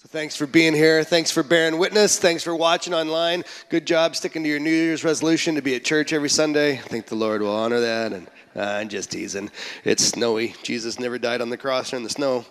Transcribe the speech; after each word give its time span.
So 0.00 0.08
thanks 0.08 0.34
for 0.34 0.46
being 0.46 0.72
here. 0.72 1.04
Thanks 1.04 1.30
for 1.30 1.42
bearing 1.42 1.76
witness. 1.76 2.18
Thanks 2.18 2.42
for 2.42 2.56
watching 2.56 2.94
online. 2.94 3.44
Good 3.68 3.86
job 3.86 4.16
sticking 4.16 4.42
to 4.42 4.48
your 4.48 4.58
New 4.58 4.70
Year's 4.70 5.04
resolution 5.04 5.56
to 5.56 5.60
be 5.60 5.74
at 5.74 5.84
church 5.84 6.14
every 6.14 6.30
Sunday. 6.30 6.78
I 6.78 6.88
think 6.88 7.04
the 7.04 7.16
Lord 7.16 7.42
will 7.42 7.54
honor 7.54 7.80
that. 7.80 8.14
And 8.14 8.26
uh, 8.56 8.60
I'm 8.62 8.88
just 8.88 9.10
teasing. 9.10 9.50
It's 9.84 10.02
snowy. 10.02 10.54
Jesus 10.62 10.98
never 10.98 11.18
died 11.18 11.42
on 11.42 11.50
the 11.50 11.58
cross 11.58 11.92
or 11.92 11.98
in 11.98 12.02
the 12.02 12.08
snow. 12.08 12.46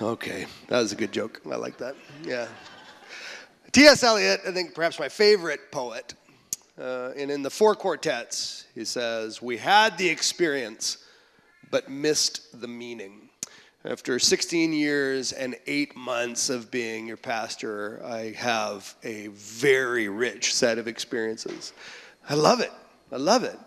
Okay, 0.00 0.46
that 0.68 0.78
was 0.78 0.92
a 0.92 0.96
good 0.96 1.12
joke. 1.12 1.42
I 1.44 1.56
like 1.56 1.76
that. 1.76 1.94
Yeah. 2.24 2.48
T.S. 3.72 4.02
Eliot, 4.02 4.40
I 4.48 4.52
think 4.52 4.74
perhaps 4.74 4.98
my 4.98 5.10
favorite 5.10 5.70
poet, 5.70 6.14
uh, 6.80 7.10
and 7.18 7.30
in 7.30 7.42
the 7.42 7.50
four 7.50 7.74
quartets, 7.74 8.64
he 8.74 8.86
says, 8.86 9.42
We 9.42 9.58
had 9.58 9.98
the 9.98 10.08
experience, 10.08 11.04
but 11.70 11.90
missed 11.90 12.58
the 12.62 12.68
meaning. 12.68 13.28
After 13.86 14.18
16 14.18 14.72
years 14.72 15.32
and 15.32 15.56
eight 15.66 15.94
months 15.94 16.48
of 16.48 16.70
being 16.70 17.06
your 17.06 17.18
pastor, 17.18 18.00
I 18.02 18.32
have 18.38 18.94
a 19.02 19.26
very 19.26 20.08
rich 20.08 20.54
set 20.54 20.78
of 20.78 20.88
experiences. 20.88 21.74
I 22.26 22.32
love 22.32 22.60
it. 22.60 22.72
I 23.12 23.18
love 23.18 23.44
it. 23.44 23.58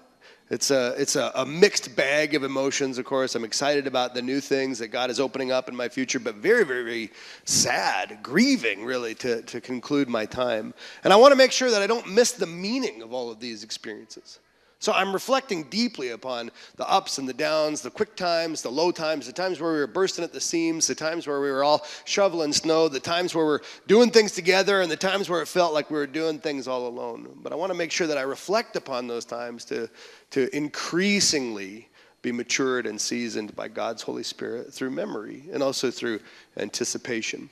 It's 0.50 0.72
a, 0.72 0.96
it's 0.98 1.16
a, 1.16 1.32
a, 1.36 1.46
mixed 1.46 1.96
bag 1.96 2.34
of 2.34 2.44
emotions, 2.44 2.98
of 2.98 3.06
course. 3.06 3.36
I'm 3.36 3.44
excited 3.44 3.86
about 3.86 4.16
the 4.16 4.22
new 4.24 4.40
things 4.40 4.80
that 4.80 4.88
God 4.88 5.12
is 5.12 5.20
opening 5.20 5.52
up 5.52 5.70
in 5.70 5.76
my 5.76 5.88
future, 5.88 6.20
but 6.20 6.36
very, 6.36 6.66
very, 6.66 6.84
very 6.84 7.12
sad, 7.46 8.20
grieving, 8.24 8.86
really, 8.86 9.14
to, 9.16 9.44
to 9.44 9.62
conclude 9.62 10.10
my 10.10 10.26
time. 10.26 10.74
And 11.04 11.14
I 11.14 11.18
want 11.18 11.32
to 11.32 11.38
make 11.38 11.52
sure 11.52 11.70
that 11.70 11.84
I 11.84 11.88
don't 11.88 12.12
miss 12.12 12.32
the 12.32 12.48
meaning 12.48 13.04
of 13.04 13.14
all 13.14 13.30
of 13.30 13.40
these 13.40 13.64
experiences. 13.64 14.40
So 14.80 14.94
I'm 14.94 15.12
reflecting 15.12 15.64
deeply 15.64 16.10
upon 16.10 16.52
the 16.76 16.88
ups 16.88 17.18
and 17.18 17.28
the 17.28 17.34
downs, 17.34 17.82
the 17.82 17.90
quick 17.90 18.16
times, 18.16 18.62
the 18.62 18.70
low 18.70 18.92
times, 18.92 19.26
the 19.26 19.34
times 19.34 19.60
where 19.60 19.74
we 19.74 19.80
were 19.80 19.88
bursting 19.88 20.24
at 20.24 20.34
the 20.34 20.40
seams, 20.40 20.86
the 20.86 20.94
times 20.94 21.26
where 21.26 21.42
we 21.42 21.50
were 21.50 21.64
all 21.64 21.86
shoveling 22.06 22.54
snow, 22.54 22.88
the 22.88 23.00
times 23.00 23.34
where 23.34 23.46
we're 23.46 23.62
doing 23.88 24.12
things 24.12 24.34
together, 24.34 24.82
and 24.82 24.92
the 24.92 24.96
times 24.96 25.30
where 25.30 25.42
it 25.42 25.48
felt 25.48 25.74
like 25.74 25.90
we 25.90 25.98
were 25.98 26.06
doing 26.06 26.38
things 26.38 26.68
all 26.68 26.88
alone. 26.88 27.28
But 27.42 27.52
I 27.52 27.56
want 27.56 27.72
to 27.72 27.78
make 27.78 27.92
sure 27.92 28.06
that 28.06 28.20
I 28.20 28.22
reflect 28.22 28.76
upon 28.76 29.08
those 29.08 29.26
times 29.26 29.66
to, 29.66 29.90
to 30.32 30.56
increasingly 30.56 31.90
be 32.22 32.32
matured 32.32 32.86
and 32.86 33.00
seasoned 33.02 33.56
by 33.56 33.68
God's 33.68 34.04
Holy 34.04 34.24
Spirit 34.24 34.72
through 34.72 34.92
memory 34.92 35.44
and 35.52 35.64
also 35.64 35.90
through 35.90 36.20
anticipation 36.58 37.50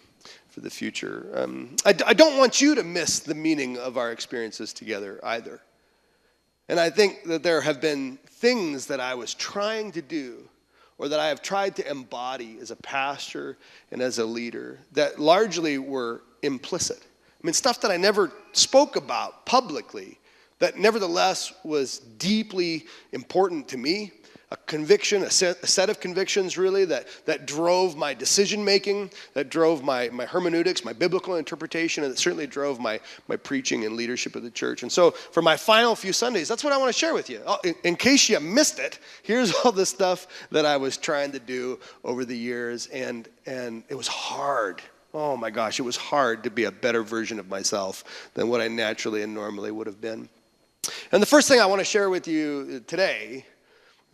for 0.50 0.62
the 0.62 0.70
future. 0.70 1.32
Um, 1.34 1.76
I, 1.86 1.96
I 2.06 2.14
don't 2.14 2.38
want 2.38 2.62
you 2.62 2.76
to 2.76 2.84
miss 2.84 3.20
the 3.20 3.36
meaning 3.36 3.78
of 3.78 3.98
our 3.98 4.12
experiences 4.12 4.74
together 4.74 5.20
either. 5.24 5.62
And 6.68 6.80
I 6.80 6.90
think 6.90 7.26
that 7.26 7.44
there 7.44 7.62
have 7.62 7.80
been 7.80 8.18
things 8.28 8.88
that 8.88 9.00
I 9.00 9.16
was 9.16 9.34
trying 9.34 9.92
to 9.94 10.02
do 10.02 10.50
or 10.98 11.10
that 11.10 11.20
I 11.20 11.28
have 11.28 11.42
tried 11.42 11.76
to 11.78 11.90
embody 11.90 12.58
as 12.62 12.72
a 12.72 12.76
pastor 12.76 13.58
and 13.92 14.02
as 14.02 14.18
a 14.18 14.26
leader 14.26 14.80
that 14.94 15.20
largely 15.20 15.78
were 15.78 16.22
implicit. 16.42 17.00
I 17.02 17.46
mean, 17.46 17.54
stuff 17.54 17.82
that 17.82 17.92
I 17.92 17.98
never 17.98 18.32
spoke 18.54 18.96
about 18.96 19.46
publicly 19.46 20.18
that 20.60 20.78
nevertheless 20.78 21.54
was 21.64 22.00
deeply 22.00 22.86
important 23.12 23.68
to 23.70 23.78
me 23.78 24.12
a 24.52 24.58
conviction, 24.58 25.24
a 25.24 25.30
set, 25.30 25.62
a 25.64 25.68
set, 25.68 25.90
of 25.90 26.00
convictions 26.00 26.58
really 26.58 26.86
that, 26.86 27.08
that 27.26 27.48
drove 27.48 27.96
my 27.96 28.14
decision 28.14 28.64
making, 28.64 29.10
that 29.34 29.50
drove 29.50 29.84
my, 29.84 30.10
my 30.10 30.26
hermeneutics, 30.26 30.86
my 30.86 30.94
biblical 30.94 31.36
interpretation, 31.36 32.04
and 32.04 32.14
that 32.14 32.18
certainly 32.18 32.46
drove 32.46 32.80
my, 32.80 33.00
my 33.28 33.36
preaching 33.36 33.86
and 33.86 33.96
leadership 33.96 34.36
of 34.36 34.44
the 34.44 34.52
church. 34.52 34.84
And 34.84 34.92
so 34.92 35.12
for 35.12 35.42
my 35.42 35.58
final 35.58 35.96
few 35.96 36.14
Sundays, 36.14 36.48
that's 36.48 36.64
what 36.64 36.74
I 36.74 36.78
want 36.78 36.90
to 36.90 36.98
share 36.98 37.14
with 37.14 37.30
you. 37.30 37.42
Oh, 37.48 37.58
in, 37.64 37.76
in 37.84 37.96
case 37.96 38.30
you 38.30 38.40
missed 38.40 38.80
it, 38.80 39.00
here's 39.24 39.52
all 39.64 39.72
the 39.72 39.86
stuff 39.86 40.28
that 40.52 40.66
I 40.66 40.78
was 40.78 40.98
trying 40.98 41.32
to 41.32 41.40
do 41.40 41.80
over 42.04 42.24
the 42.24 42.38
years, 42.38 42.88
and, 42.88 43.28
and 43.48 43.84
it 43.90 43.96
was 43.96 44.08
hard. 44.08 44.82
Oh 45.14 45.36
my 45.36 45.50
gosh, 45.50 45.80
it 45.80 45.84
was 45.84 45.98
hard 45.98 46.44
to 46.44 46.52
be 46.52 46.66
a 46.66 46.72
better 46.72 47.02
version 47.02 47.40
of 47.40 47.50
myself 47.50 48.30
than 48.36 48.50
what 48.50 48.62
I 48.62 48.68
naturally 48.68 49.24
and 49.24 49.34
normally 49.34 49.72
would 49.72 49.88
have 49.88 50.02
been. 50.02 50.30
And 51.12 51.22
the 51.22 51.28
first 51.28 51.48
thing 51.48 51.60
I 51.60 51.66
want 51.66 51.80
to 51.80 51.86
share 51.86 52.12
with 52.12 52.28
you 52.28 52.84
today 52.86 53.46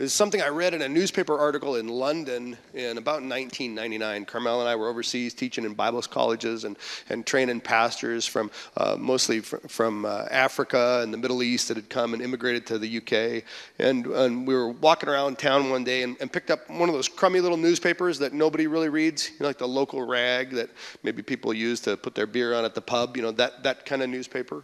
is 0.01 0.11
something 0.11 0.41
I 0.41 0.47
read 0.47 0.73
in 0.73 0.81
a 0.81 0.89
newspaper 0.89 1.37
article 1.37 1.75
in 1.75 1.87
London 1.87 2.57
in 2.73 2.97
about 2.97 3.21
1999. 3.21 4.25
Carmel 4.25 4.59
and 4.59 4.67
I 4.67 4.75
were 4.75 4.89
overseas 4.89 5.35
teaching 5.35 5.63
in 5.63 5.75
Bible 5.75 6.01
colleges 6.01 6.63
and, 6.63 6.75
and 7.09 7.23
training 7.23 7.61
pastors 7.61 8.25
from 8.25 8.49
uh, 8.77 8.95
mostly 8.97 9.41
fr- 9.41 9.57
from 9.67 10.05
uh, 10.05 10.25
Africa 10.31 11.01
and 11.03 11.13
the 11.13 11.19
Middle 11.19 11.43
East 11.43 11.67
that 11.67 11.77
had 11.77 11.87
come 11.87 12.15
and 12.15 12.23
immigrated 12.23 12.65
to 12.65 12.79
the 12.79 12.97
UK. 12.97 13.43
And, 13.77 14.07
and 14.07 14.47
we 14.47 14.55
were 14.55 14.69
walking 14.69 15.07
around 15.07 15.37
town 15.37 15.69
one 15.69 15.83
day 15.83 16.01
and, 16.01 16.17
and, 16.19 16.31
picked 16.33 16.49
up 16.49 16.67
one 16.69 16.89
of 16.89 16.95
those 16.95 17.07
crummy 17.07 17.39
little 17.39 17.57
newspapers 17.57 18.17
that 18.19 18.33
nobody 18.33 18.65
really 18.65 18.89
reads, 18.89 19.29
you 19.29 19.35
know, 19.41 19.45
like 19.45 19.59
the 19.59 19.67
local 19.67 20.01
rag 20.01 20.49
that 20.51 20.71
maybe 21.03 21.21
people 21.21 21.53
use 21.53 21.79
to 21.81 21.95
put 21.95 22.15
their 22.15 22.25
beer 22.25 22.55
on 22.55 22.65
at 22.65 22.73
the 22.73 22.81
pub, 22.81 23.15
you 23.15 23.21
know, 23.21 23.31
that, 23.31 23.61
that 23.61 23.85
kind 23.85 24.01
of 24.01 24.09
newspaper. 24.09 24.63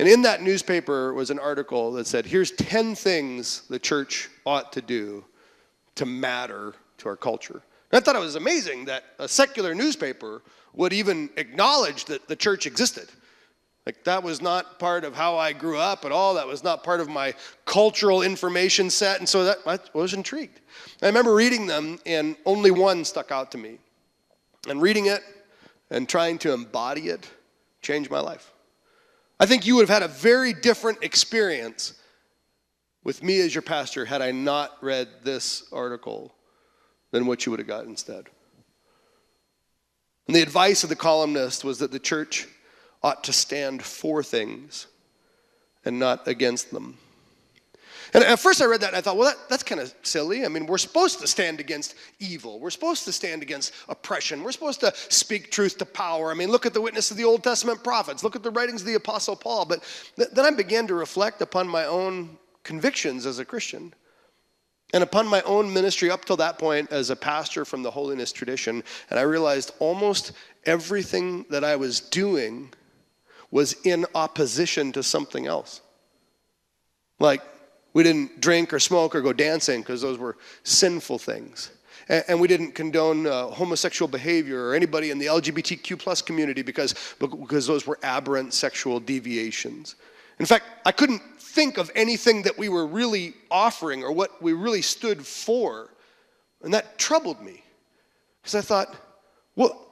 And 0.00 0.08
in 0.08 0.22
that 0.22 0.40
newspaper 0.40 1.12
was 1.12 1.28
an 1.28 1.38
article 1.38 1.92
that 1.92 2.06
said, 2.06 2.24
here's 2.24 2.52
10 2.52 2.94
things 2.94 3.64
the 3.68 3.78
church 3.78 4.30
ought 4.46 4.72
to 4.72 4.80
do 4.80 5.26
to 5.96 6.06
matter 6.06 6.72
to 6.96 7.08
our 7.10 7.16
culture. 7.16 7.60
And 7.92 7.98
I 7.98 8.00
thought 8.00 8.16
it 8.16 8.20
was 8.20 8.34
amazing 8.34 8.86
that 8.86 9.04
a 9.18 9.28
secular 9.28 9.74
newspaper 9.74 10.40
would 10.72 10.94
even 10.94 11.28
acknowledge 11.36 12.06
that 12.06 12.28
the 12.28 12.34
church 12.34 12.64
existed. 12.66 13.10
Like, 13.84 14.02
that 14.04 14.22
was 14.22 14.40
not 14.40 14.78
part 14.78 15.04
of 15.04 15.14
how 15.14 15.36
I 15.36 15.52
grew 15.52 15.76
up 15.76 16.06
at 16.06 16.12
all. 16.12 16.32
That 16.32 16.46
was 16.46 16.64
not 16.64 16.82
part 16.82 17.00
of 17.00 17.10
my 17.10 17.34
cultural 17.66 18.22
information 18.22 18.88
set. 18.88 19.18
And 19.18 19.28
so 19.28 19.44
that, 19.44 19.58
I 19.66 19.78
was 19.92 20.14
intrigued. 20.14 20.62
I 21.02 21.08
remember 21.08 21.34
reading 21.34 21.66
them, 21.66 21.98
and 22.06 22.36
only 22.46 22.70
one 22.70 23.04
stuck 23.04 23.30
out 23.30 23.52
to 23.52 23.58
me. 23.58 23.76
And 24.66 24.80
reading 24.80 25.08
it 25.08 25.22
and 25.90 26.08
trying 26.08 26.38
to 26.38 26.54
embody 26.54 27.10
it 27.10 27.28
changed 27.82 28.10
my 28.10 28.20
life. 28.20 28.50
I 29.40 29.46
think 29.46 29.66
you 29.66 29.74
would 29.76 29.88
have 29.88 30.02
had 30.02 30.08
a 30.08 30.12
very 30.12 30.52
different 30.52 31.02
experience 31.02 31.94
with 33.02 33.22
me 33.22 33.40
as 33.40 33.54
your 33.54 33.62
pastor 33.62 34.04
had 34.04 34.20
I 34.20 34.32
not 34.32 34.76
read 34.82 35.08
this 35.22 35.64
article 35.72 36.34
than 37.10 37.26
what 37.26 37.46
you 37.46 37.50
would 37.50 37.58
have 37.58 37.66
got 37.66 37.86
instead. 37.86 38.26
And 40.26 40.36
the 40.36 40.42
advice 40.42 40.82
of 40.82 40.90
the 40.90 40.96
columnist 40.96 41.64
was 41.64 41.78
that 41.78 41.90
the 41.90 41.98
church 41.98 42.46
ought 43.02 43.24
to 43.24 43.32
stand 43.32 43.82
for 43.82 44.22
things 44.22 44.86
and 45.86 45.98
not 45.98 46.28
against 46.28 46.70
them. 46.70 46.98
And 48.12 48.24
at 48.24 48.40
first 48.40 48.60
I 48.60 48.64
read 48.64 48.80
that 48.80 48.88
and 48.88 48.96
I 48.96 49.00
thought, 49.00 49.16
well, 49.16 49.28
that, 49.28 49.48
that's 49.48 49.62
kind 49.62 49.80
of 49.80 49.94
silly. 50.02 50.44
I 50.44 50.48
mean, 50.48 50.66
we're 50.66 50.78
supposed 50.78 51.20
to 51.20 51.26
stand 51.26 51.60
against 51.60 51.94
evil. 52.18 52.58
We're 52.58 52.70
supposed 52.70 53.04
to 53.04 53.12
stand 53.12 53.42
against 53.42 53.72
oppression. 53.88 54.42
We're 54.42 54.52
supposed 54.52 54.80
to 54.80 54.92
speak 54.94 55.50
truth 55.50 55.78
to 55.78 55.86
power. 55.86 56.30
I 56.30 56.34
mean, 56.34 56.50
look 56.50 56.66
at 56.66 56.74
the 56.74 56.80
witness 56.80 57.10
of 57.10 57.16
the 57.16 57.24
Old 57.24 57.44
Testament 57.44 57.84
prophets. 57.84 58.24
Look 58.24 58.36
at 58.36 58.42
the 58.42 58.50
writings 58.50 58.82
of 58.82 58.86
the 58.86 58.94
Apostle 58.94 59.36
Paul. 59.36 59.64
But 59.64 59.84
th- 60.16 60.30
then 60.30 60.44
I 60.44 60.50
began 60.50 60.86
to 60.88 60.94
reflect 60.94 61.40
upon 61.40 61.68
my 61.68 61.84
own 61.84 62.36
convictions 62.64 63.26
as 63.26 63.38
a 63.38 63.44
Christian 63.44 63.94
and 64.92 65.02
upon 65.02 65.26
my 65.26 65.40
own 65.42 65.72
ministry 65.72 66.10
up 66.10 66.24
till 66.24 66.36
that 66.36 66.58
point 66.58 66.90
as 66.90 67.10
a 67.10 67.16
pastor 67.16 67.64
from 67.64 67.82
the 67.82 67.90
holiness 67.90 68.32
tradition. 68.32 68.82
And 69.08 69.18
I 69.18 69.22
realized 69.22 69.72
almost 69.78 70.32
everything 70.66 71.46
that 71.50 71.64
I 71.64 71.76
was 71.76 72.00
doing 72.00 72.72
was 73.50 73.74
in 73.84 74.06
opposition 74.14 74.92
to 74.92 75.02
something 75.02 75.46
else. 75.46 75.80
Like, 77.18 77.42
we 77.92 78.02
didn't 78.02 78.40
drink 78.40 78.72
or 78.72 78.78
smoke 78.78 79.14
or 79.14 79.20
go 79.20 79.32
dancing 79.32 79.80
because 79.80 80.00
those 80.00 80.18
were 80.18 80.36
sinful 80.62 81.18
things. 81.18 81.70
And, 82.08 82.24
and 82.28 82.40
we 82.40 82.48
didn't 82.48 82.72
condone 82.72 83.26
uh, 83.26 83.46
homosexual 83.48 84.08
behavior 84.08 84.68
or 84.68 84.74
anybody 84.74 85.10
in 85.10 85.18
the 85.18 85.26
LGBTQ 85.26 85.98
plus 85.98 86.22
community 86.22 86.62
because, 86.62 86.94
because 87.18 87.66
those 87.66 87.86
were 87.86 87.98
aberrant 88.02 88.54
sexual 88.54 89.00
deviations. 89.00 89.96
In 90.38 90.46
fact, 90.46 90.64
I 90.86 90.92
couldn't 90.92 91.22
think 91.38 91.78
of 91.78 91.90
anything 91.94 92.42
that 92.42 92.56
we 92.56 92.68
were 92.68 92.86
really 92.86 93.34
offering 93.50 94.02
or 94.04 94.12
what 94.12 94.40
we 94.40 94.52
really 94.52 94.82
stood 94.82 95.26
for. 95.26 95.90
And 96.62 96.72
that 96.74 96.98
troubled 96.98 97.42
me 97.42 97.62
because 98.40 98.54
I 98.54 98.60
thought, 98.60 98.94
well, 99.56 99.86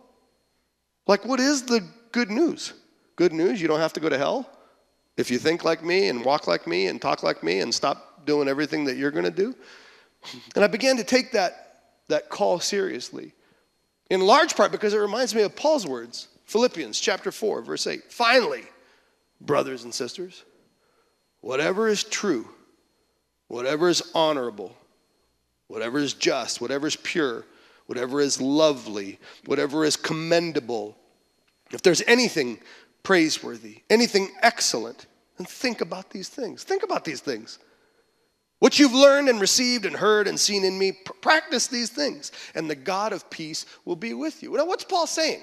like, 1.06 1.24
what 1.24 1.40
is 1.40 1.62
the 1.64 1.86
good 2.12 2.30
news? 2.30 2.74
Good 3.16 3.32
news, 3.32 3.60
you 3.60 3.68
don't 3.68 3.80
have 3.80 3.92
to 3.94 4.00
go 4.00 4.08
to 4.08 4.18
hell? 4.18 4.48
If 5.18 5.32
you 5.32 5.38
think 5.38 5.64
like 5.64 5.84
me 5.84 6.08
and 6.08 6.24
walk 6.24 6.46
like 6.46 6.66
me 6.66 6.86
and 6.86 7.02
talk 7.02 7.24
like 7.24 7.42
me 7.42 7.58
and 7.58 7.74
stop 7.74 8.24
doing 8.24 8.46
everything 8.48 8.84
that 8.84 8.96
you're 8.96 9.10
going 9.10 9.24
to 9.24 9.30
do. 9.30 9.54
And 10.54 10.64
I 10.64 10.68
began 10.68 10.96
to 10.96 11.04
take 11.04 11.32
that, 11.32 11.80
that 12.06 12.28
call 12.28 12.60
seriously. 12.60 13.32
In 14.10 14.20
large 14.20 14.54
part 14.56 14.70
because 14.70 14.94
it 14.94 14.98
reminds 14.98 15.34
me 15.34 15.42
of 15.42 15.56
Paul's 15.56 15.86
words, 15.86 16.28
Philippians 16.44 17.00
chapter 17.00 17.32
4, 17.32 17.62
verse 17.62 17.86
8. 17.88 18.12
Finally, 18.12 18.62
brothers 19.40 19.82
and 19.82 19.92
sisters, 19.92 20.44
whatever 21.40 21.88
is 21.88 22.04
true, 22.04 22.48
whatever 23.48 23.88
is 23.88 24.10
honorable, 24.14 24.76
whatever 25.66 25.98
is 25.98 26.14
just, 26.14 26.60
whatever 26.60 26.86
is 26.86 26.96
pure, 26.96 27.44
whatever 27.86 28.20
is 28.20 28.40
lovely, 28.40 29.18
whatever 29.46 29.84
is 29.84 29.96
commendable, 29.96 30.96
if 31.72 31.82
there's 31.82 32.02
anything 32.06 32.60
praiseworthy, 33.02 33.82
anything 33.90 34.30
excellent, 34.42 35.06
and 35.38 35.48
think 35.48 35.80
about 35.80 36.10
these 36.10 36.28
things. 36.28 36.64
Think 36.64 36.82
about 36.82 37.04
these 37.04 37.20
things. 37.20 37.58
What 38.58 38.78
you've 38.78 38.92
learned 38.92 39.28
and 39.28 39.40
received 39.40 39.86
and 39.86 39.94
heard 39.94 40.26
and 40.26 40.38
seen 40.38 40.64
in 40.64 40.78
me, 40.78 40.92
practice 41.22 41.68
these 41.68 41.90
things, 41.90 42.32
and 42.54 42.68
the 42.68 42.74
God 42.74 43.12
of 43.12 43.30
peace 43.30 43.66
will 43.84 43.96
be 43.96 44.14
with 44.14 44.42
you. 44.42 44.52
Now, 44.56 44.66
what's 44.66 44.84
Paul 44.84 45.06
saying? 45.06 45.42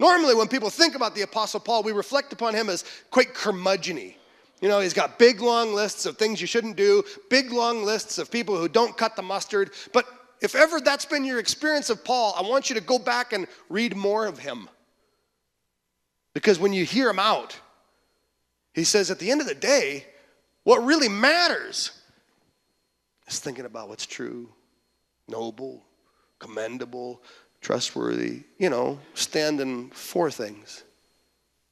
Normally, 0.00 0.34
when 0.34 0.48
people 0.48 0.70
think 0.70 0.96
about 0.96 1.14
the 1.14 1.22
Apostle 1.22 1.60
Paul, 1.60 1.84
we 1.84 1.92
reflect 1.92 2.32
upon 2.32 2.54
him 2.54 2.68
as 2.68 2.84
quite 3.10 3.34
curmudgeon 3.34 4.12
You 4.60 4.68
know, 4.68 4.80
he's 4.80 4.94
got 4.94 5.18
big, 5.18 5.40
long 5.40 5.74
lists 5.74 6.06
of 6.06 6.18
things 6.18 6.40
you 6.40 6.48
shouldn't 6.48 6.76
do, 6.76 7.04
big, 7.30 7.52
long 7.52 7.84
lists 7.84 8.18
of 8.18 8.28
people 8.28 8.58
who 8.58 8.68
don't 8.68 8.96
cut 8.96 9.14
the 9.14 9.22
mustard. 9.22 9.70
But 9.92 10.06
if 10.40 10.56
ever 10.56 10.80
that's 10.80 11.04
been 11.04 11.24
your 11.24 11.38
experience 11.38 11.88
of 11.88 12.04
Paul, 12.04 12.34
I 12.36 12.42
want 12.42 12.68
you 12.68 12.74
to 12.74 12.80
go 12.80 12.98
back 12.98 13.32
and 13.32 13.46
read 13.68 13.96
more 13.96 14.26
of 14.26 14.40
him. 14.40 14.68
Because 16.34 16.58
when 16.58 16.72
you 16.72 16.84
hear 16.84 17.10
him 17.10 17.18
out, 17.18 17.58
he 18.74 18.84
says 18.84 19.10
at 19.10 19.18
the 19.18 19.30
end 19.30 19.40
of 19.40 19.46
the 19.46 19.54
day, 19.54 20.06
what 20.64 20.84
really 20.84 21.08
matters 21.08 21.90
is 23.26 23.38
thinking 23.38 23.64
about 23.64 23.88
what's 23.88 24.06
true, 24.06 24.48
noble, 25.28 25.84
commendable, 26.38 27.22
trustworthy, 27.60 28.42
you 28.58 28.70
know, 28.70 28.98
standing 29.14 29.90
for 29.90 30.30
things 30.30 30.84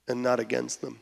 and 0.08 0.22
not 0.22 0.40
against 0.40 0.80
them. 0.80 1.00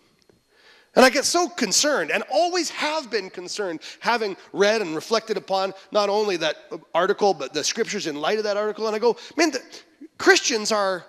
And 0.94 1.05
I 1.05 1.10
get 1.10 1.25
so 1.25 1.49
concerned 1.49 2.10
and 2.10 2.25
always 2.32 2.70
have 2.70 3.10
been 3.10 3.31
concerned, 3.31 3.81
having 4.00 4.37
read 4.52 4.81
and 4.81 4.94
reflected 4.94 5.37
upon 5.37 5.72
not 5.93 6.08
only 6.08 6.37
that 6.38 6.56
article, 6.94 7.34
but 7.34 7.52
the 7.52 7.62
scriptures 7.62 8.06
in 8.06 8.16
light 8.16 8.38
of 8.38 8.44
that 8.44 8.56
article. 8.56 8.87
And 8.87 8.96
I 8.96 8.99
go, 8.99 9.16
man, 9.37 9.50
the, 9.50 9.62
Christians 10.16 10.72
are 10.72 11.05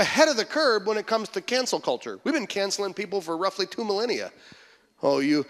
ahead 0.00 0.28
of 0.28 0.36
the 0.36 0.44
curve 0.44 0.86
when 0.86 0.96
it 0.96 1.06
comes 1.06 1.28
to 1.30 1.40
cancel 1.40 1.78
culture. 1.78 2.18
We've 2.24 2.34
been 2.34 2.46
canceling 2.46 2.94
people 2.94 3.20
for 3.20 3.36
roughly 3.36 3.66
two 3.66 3.84
millennia. 3.84 4.32
Oh, 5.02 5.20
you, 5.20 5.46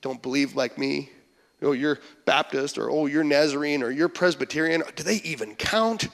don't 0.00 0.20
believe 0.20 0.54
like 0.54 0.76
me? 0.76 1.10
Oh, 1.62 1.72
you're 1.72 1.98
Baptist, 2.26 2.76
or 2.76 2.90
oh, 2.90 3.06
you're 3.06 3.24
Nazarene, 3.24 3.82
or 3.82 3.90
you're 3.90 4.08
Presbyterian. 4.08 4.82
Do 4.94 5.02
they 5.02 5.16
even 5.16 5.54
count? 5.54 6.08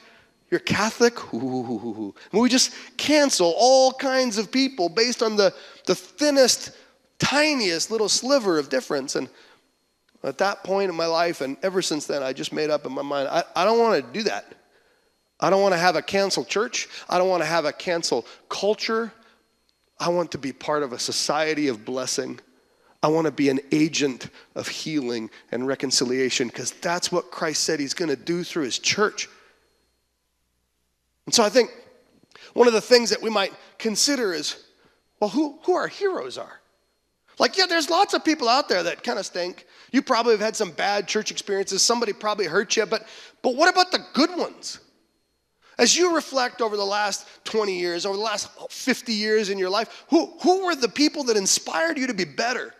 You're 0.49 0.61
Catholic? 0.61 1.33
Ooh. 1.33 2.13
We 2.31 2.47
just 2.47 2.73
cancel 2.95 3.53
all 3.57 3.91
kinds 3.91 4.37
of 4.37 4.51
people 4.51 4.87
based 4.87 5.21
on 5.21 5.35
the, 5.35 5.53
the 5.85 5.95
thinnest, 5.95 6.77
tiniest 7.19 7.91
little 7.91 8.07
sliver 8.07 8.57
of 8.59 8.69
difference. 8.69 9.15
And 9.15 9.27
at 10.23 10.37
that 10.37 10.63
point 10.63 10.89
in 10.89 10.95
my 10.95 11.07
life, 11.07 11.41
and 11.41 11.57
ever 11.63 11.81
since 11.81 12.05
then, 12.05 12.23
I 12.23 12.33
just 12.33 12.53
made 12.53 12.69
up 12.69 12.85
in 12.85 12.91
my 12.93 13.01
mind 13.01 13.27
I, 13.27 13.43
I 13.55 13.65
don't 13.65 13.79
want 13.79 14.05
to 14.05 14.13
do 14.13 14.23
that. 14.23 14.53
I 15.43 15.49
don't 15.49 15.61
want 15.61 15.73
to 15.73 15.79
have 15.79 15.97
a 15.97 16.01
cancel 16.01 16.45
church. 16.45 16.87
I 17.09 17.17
don't 17.17 17.27
want 17.27 17.43
to 17.43 17.47
have 17.47 17.65
a 17.65 17.73
cancel 17.73 18.25
culture. 18.47 19.11
I 19.99 20.07
want 20.07 20.31
to 20.31 20.37
be 20.37 20.53
part 20.53 20.83
of 20.83 20.93
a 20.93 20.99
society 20.99 21.67
of 21.67 21.83
blessing. 21.83 22.39
I 23.03 23.07
want 23.09 23.25
to 23.25 23.31
be 23.31 23.49
an 23.49 23.59
agent 23.73 24.29
of 24.55 24.69
healing 24.69 25.29
and 25.51 25.67
reconciliation 25.67 26.47
because 26.47 26.71
that's 26.71 27.11
what 27.11 27.29
Christ 27.29 27.65
said 27.65 27.81
he's 27.81 27.93
going 27.93 28.07
to 28.07 28.15
do 28.15 28.45
through 28.45 28.63
his 28.63 28.79
church. 28.79 29.27
And 31.25 31.35
so 31.35 31.43
I 31.43 31.49
think 31.49 31.71
one 32.53 32.67
of 32.67 32.73
the 32.73 32.79
things 32.79 33.09
that 33.09 33.21
we 33.21 33.29
might 33.29 33.51
consider 33.77 34.31
is 34.31 34.63
well, 35.19 35.29
who, 35.29 35.59
who 35.63 35.73
our 35.73 35.89
heroes 35.89 36.37
are. 36.37 36.61
Like, 37.37 37.57
yeah, 37.57 37.65
there's 37.65 37.89
lots 37.89 38.13
of 38.13 38.23
people 38.23 38.47
out 38.47 38.69
there 38.69 38.83
that 38.83 39.03
kind 39.03 39.19
of 39.19 39.25
stink. 39.25 39.65
You 39.91 40.01
probably 40.03 40.35
have 40.35 40.39
had 40.39 40.55
some 40.55 40.71
bad 40.71 41.05
church 41.05 41.31
experiences. 41.31 41.81
Somebody 41.81 42.13
probably 42.13 42.45
hurt 42.45 42.77
you, 42.77 42.85
but, 42.85 43.07
but 43.41 43.57
what 43.57 43.69
about 43.69 43.91
the 43.91 43.99
good 44.13 44.37
ones? 44.37 44.79
As 45.77 45.97
you 45.97 46.15
reflect 46.15 46.61
over 46.61 46.77
the 46.77 46.85
last 46.85 47.27
20 47.45 47.77
years, 47.77 48.05
over 48.05 48.15
the 48.15 48.21
last 48.21 48.49
50 48.69 49.13
years 49.13 49.49
in 49.49 49.57
your 49.57 49.69
life, 49.69 50.05
who, 50.09 50.33
who 50.41 50.65
were 50.65 50.75
the 50.75 50.89
people 50.89 51.23
that 51.25 51.37
inspired 51.37 51.97
you 51.97 52.07
to 52.07 52.13
be 52.13 52.25
better, 52.25 52.73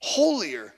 holier, 0.00 0.74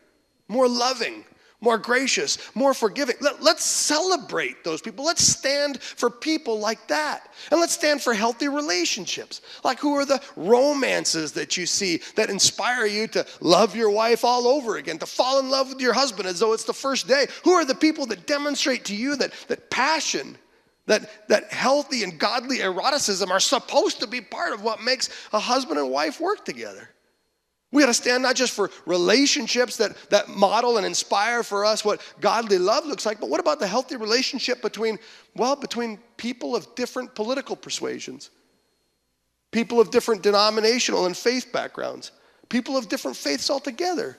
more 0.49 0.69
loving, 0.69 1.25
more 1.61 1.79
gracious, 1.79 2.39
more 2.55 2.73
forgiving. 2.73 3.17
Let, 3.21 3.41
us 3.41 3.65
celebrate 3.65 4.63
those 4.63 4.81
people. 4.81 5.05
Let's 5.05 5.27
stand 5.27 5.83
for 5.83 6.09
people 6.09 6.61
like 6.61 6.87
that. 6.87 7.33
And 7.51 7.61
let's 7.61 7.73
stand 7.73 8.01
for 8.01 8.15
healthy 8.15 8.49
relationships. 8.49 9.41
Like, 9.65 9.81
who 9.81 9.95
are 9.95 10.05
the 10.05 10.23
romances 10.37 11.33
that 11.33 11.57
you 11.57 11.67
see 11.67 12.01
that 12.15 12.31
inspire 12.31 12.87
you 12.87 13.09
to 13.09 13.27
love 13.41 13.75
your 13.75 13.91
wife 13.91 14.25
all 14.25 14.47
over 14.47 14.77
again, 14.77 14.99
to 14.99 15.07
fall 15.07 15.41
in 15.41 15.51
love 15.51 15.69
with 15.69 15.81
your 15.81 15.93
husband 15.93 16.29
as 16.29 16.39
though 16.39 16.53
it's 16.53 16.65
the 16.65 16.73
first 16.73 17.09
day? 17.09 17.27
Who 17.43 17.53
are 17.53 17.65
the 17.65 17.75
people 17.75 18.07
that 18.07 18.27
demonstrate 18.27 18.85
to 18.87 18.95
you 18.95 19.17
that, 19.17 19.33
that 19.49 19.69
passion? 19.69 20.39
That, 20.89 21.29
that 21.29 21.53
healthy 21.53 22.03
and 22.03 22.19
godly 22.19 22.63
eroticism 22.63 23.31
are 23.31 23.41
supposed 23.41 24.01
to 24.01 24.07
be 24.07 24.23
part 24.23 24.55
of 24.55 24.63
what 24.63 24.83
makes 24.83 25.11
a 25.35 25.39
husband 25.39 25.79
and 25.79 25.91
wife 25.91 26.19
work 26.19 26.47
together. 26.47 26.89
We 27.71 27.83
got 27.83 27.89
to 27.89 27.95
stand 27.95 28.23
not 28.23 28.35
just 28.35 28.55
for 28.55 28.71
relationships 28.87 29.77
that, 29.77 29.95
that 30.09 30.31
model 30.31 30.79
and 30.79 30.87
inspire 30.87 31.43
for 31.43 31.67
us 31.67 31.85
what 31.85 32.01
godly 32.21 32.57
love 32.57 32.87
looks 32.87 33.05
like, 33.05 33.21
but 33.21 33.29
what 33.29 33.39
about 33.39 33.61
the 33.61 33.67
healthy 33.67 33.97
relationship 33.97 34.63
between, 34.63 34.99
well, 35.37 35.55
between 35.55 35.99
people 36.17 36.57
of 36.57 36.75
different 36.75 37.15
political 37.15 37.55
persuasions, 37.55 38.31
people 39.53 39.81
of 39.81 39.91
different 39.91 40.23
denominational 40.23 41.05
and 41.05 41.15
faith 41.15 41.53
backgrounds, 41.53 42.13
people 42.49 42.79
of 42.79 42.89
different 42.89 43.17
faiths 43.17 43.51
altogether? 43.51 44.17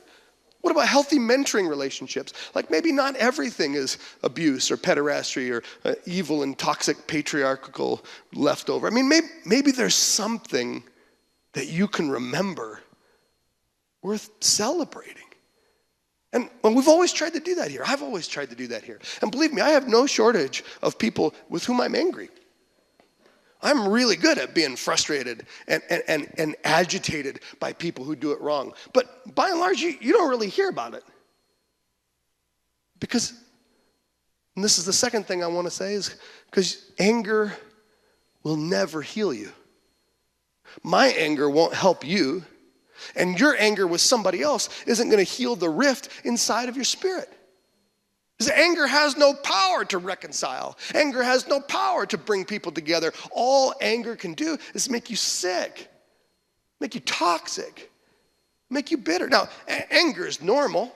What 0.61 0.71
about 0.71 0.88
healthy 0.88 1.19
mentoring 1.19 1.69
relationships? 1.69 2.33
Like 2.53 2.69
maybe 2.69 2.91
not 2.91 3.15
everything 3.15 3.75
is 3.75 3.97
abuse 4.23 4.69
or 4.69 4.77
pederasty 4.77 5.51
or 5.51 5.63
uh, 5.85 5.95
evil 6.06 6.44
and 6.44 6.57
toxic 6.57 7.07
patriarchal 7.07 8.03
leftover. 8.33 8.88
I 8.88 8.89
mean, 8.89 9.07
maybe, 9.07 9.27
maybe 9.45 9.71
there's 9.71 9.95
something 9.95 10.83
that 11.53 11.67
you 11.67 11.88
can 11.88 12.09
remember 12.09 12.81
worth 14.01 14.29
celebrating. 14.41 15.23
And 16.31 16.50
we've 16.63 16.88
always 16.88 17.11
tried 17.11 17.33
to 17.33 17.39
do 17.39 17.56
that 17.56 17.71
here. 17.71 17.83
I've 17.85 18.03
always 18.03 18.27
tried 18.27 18.50
to 18.50 18.56
do 18.56 18.67
that 18.67 18.83
here. 18.83 19.00
And 19.21 19.31
believe 19.31 19.51
me, 19.51 19.61
I 19.61 19.69
have 19.69 19.88
no 19.88 20.06
shortage 20.06 20.63
of 20.83 21.00
people 21.00 21.33
with 21.50 21.65
whom 21.65 21.81
I'm 21.81 21.95
angry. 21.95 22.29
I'm 23.61 23.89
really 23.89 24.15
good 24.15 24.38
at 24.38 24.56
being 24.56 24.75
frustrated 24.75 25.45
and, 25.67 25.83
and, 25.89 26.03
and, 26.07 26.33
and 26.38 26.56
agitated 26.63 27.41
by 27.59 27.73
people 27.73 28.06
who 28.06 28.15
do 28.15 28.31
it 28.31 28.39
wrong. 28.39 28.73
But 28.94 29.35
by 29.35 29.50
and 29.50 29.59
large, 29.59 29.81
you, 29.81 29.95
you 30.00 30.13
don't 30.13 30.29
really 30.29 30.47
hear 30.47 30.69
about 30.69 30.94
it. 30.94 31.03
Because, 33.00 33.33
and 34.56 34.63
this 34.63 34.77
is 34.77 34.85
the 34.85 34.94
second 34.94 35.25
thing 35.25 35.44
I 35.44 35.47
want 35.47 35.67
to 35.67 35.71
say, 35.71 35.94
is 35.94 36.15
because 36.50 36.91
anger 37.00 37.53
will 38.44 38.57
never 38.57 39.01
heal 39.01 39.33
you. 39.33 39.51
My 40.83 41.07
anger 41.07 41.50
won't 41.50 41.73
help 41.73 42.06
you 42.06 42.45
and 43.15 43.39
your 43.39 43.56
anger 43.57 43.88
with 43.88 44.01
somebody 44.01 44.41
else 44.41 44.69
isn't 44.85 45.09
going 45.09 45.23
to 45.23 45.31
heal 45.31 45.56
the 45.56 45.69
rift 45.69 46.09
inside 46.25 46.69
of 46.69 46.75
your 46.75 46.85
spirit. 46.85 47.31
Because 48.39 48.53
anger 48.53 48.88
has 48.88 49.18
no 49.18 49.33
power 49.33 49.83
to 49.86 49.97
reconcile. 49.97 50.77
Anger 50.95 51.21
has 51.21 51.45
no 51.50 51.59
power 51.59 52.06
to 52.06 52.18
bring 52.18 52.45
people 52.45 52.71
together. 52.71 53.11
All 53.31 53.73
anger 53.81 54.16
can 54.16 54.33
do 54.33 54.57
is 54.73 54.90
make 54.90 55.09
you 55.09 55.18
sick, 55.18 55.90
make 56.80 56.95
you 56.95 57.02
toxic, 57.02 57.92
make 58.69 58.92
you 58.92 58.97
bitter. 58.97 59.28
Now, 59.28 59.49
a- 59.68 59.94
anger 59.94 60.25
is 60.25 60.42
normal. 60.42 60.95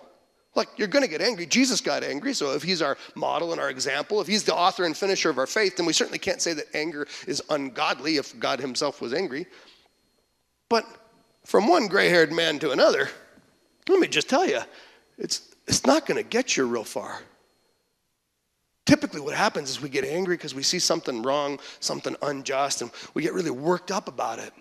Like, 0.55 0.69
you're 0.77 0.87
going 0.87 1.03
to 1.03 1.09
get 1.09 1.19
angry. 1.19 1.45
Jesus 1.45 1.81
got 1.81 2.01
angry, 2.01 2.33
so 2.33 2.53
if 2.53 2.63
he's 2.63 2.81
our 2.81 2.97
model 3.15 3.51
and 3.51 3.59
our 3.59 3.69
example, 3.69 4.21
if 4.21 4.27
he's 4.27 4.43
the 4.43 4.55
author 4.55 4.85
and 4.85 4.95
finisher 4.95 5.29
of 5.29 5.37
our 5.37 5.47
faith, 5.47 5.75
then 5.75 5.85
we 5.85 5.93
certainly 5.93 6.19
can't 6.19 6.41
say 6.41 6.53
that 6.53 6.73
anger 6.73 7.07
is 7.27 7.41
ungodly 7.49 8.15
if 8.17 8.39
God 8.39 8.61
himself 8.61 9.01
was 9.01 9.13
angry. 9.13 9.47
But 10.69 10.85
from 11.43 11.67
one 11.67 11.87
gray 11.87 12.07
haired 12.07 12.31
man 12.31 12.57
to 12.59 12.71
another, 12.71 13.09
let 13.89 13.99
me 13.99 14.07
just 14.07 14.29
tell 14.29 14.47
you, 14.47 14.61
it's, 15.17 15.53
it's 15.67 15.85
not 15.85 16.05
going 16.05 16.23
to 16.23 16.29
get 16.29 16.55
you 16.55 16.65
real 16.65 16.85
far. 16.85 17.19
Typically, 18.85 19.21
what 19.21 19.33
happens 19.33 19.69
is 19.69 19.81
we 19.81 19.89
get 19.89 20.03
angry 20.03 20.35
because 20.35 20.53
we 20.53 20.63
see 20.63 20.79
something 20.79 21.21
wrong, 21.21 21.59
something 21.79 22.15
unjust, 22.21 22.81
and 22.81 22.91
we 23.13 23.21
get 23.21 23.33
really 23.33 23.51
worked 23.51 23.91
up 23.91 24.07
about 24.07 24.39
it. 24.39 24.51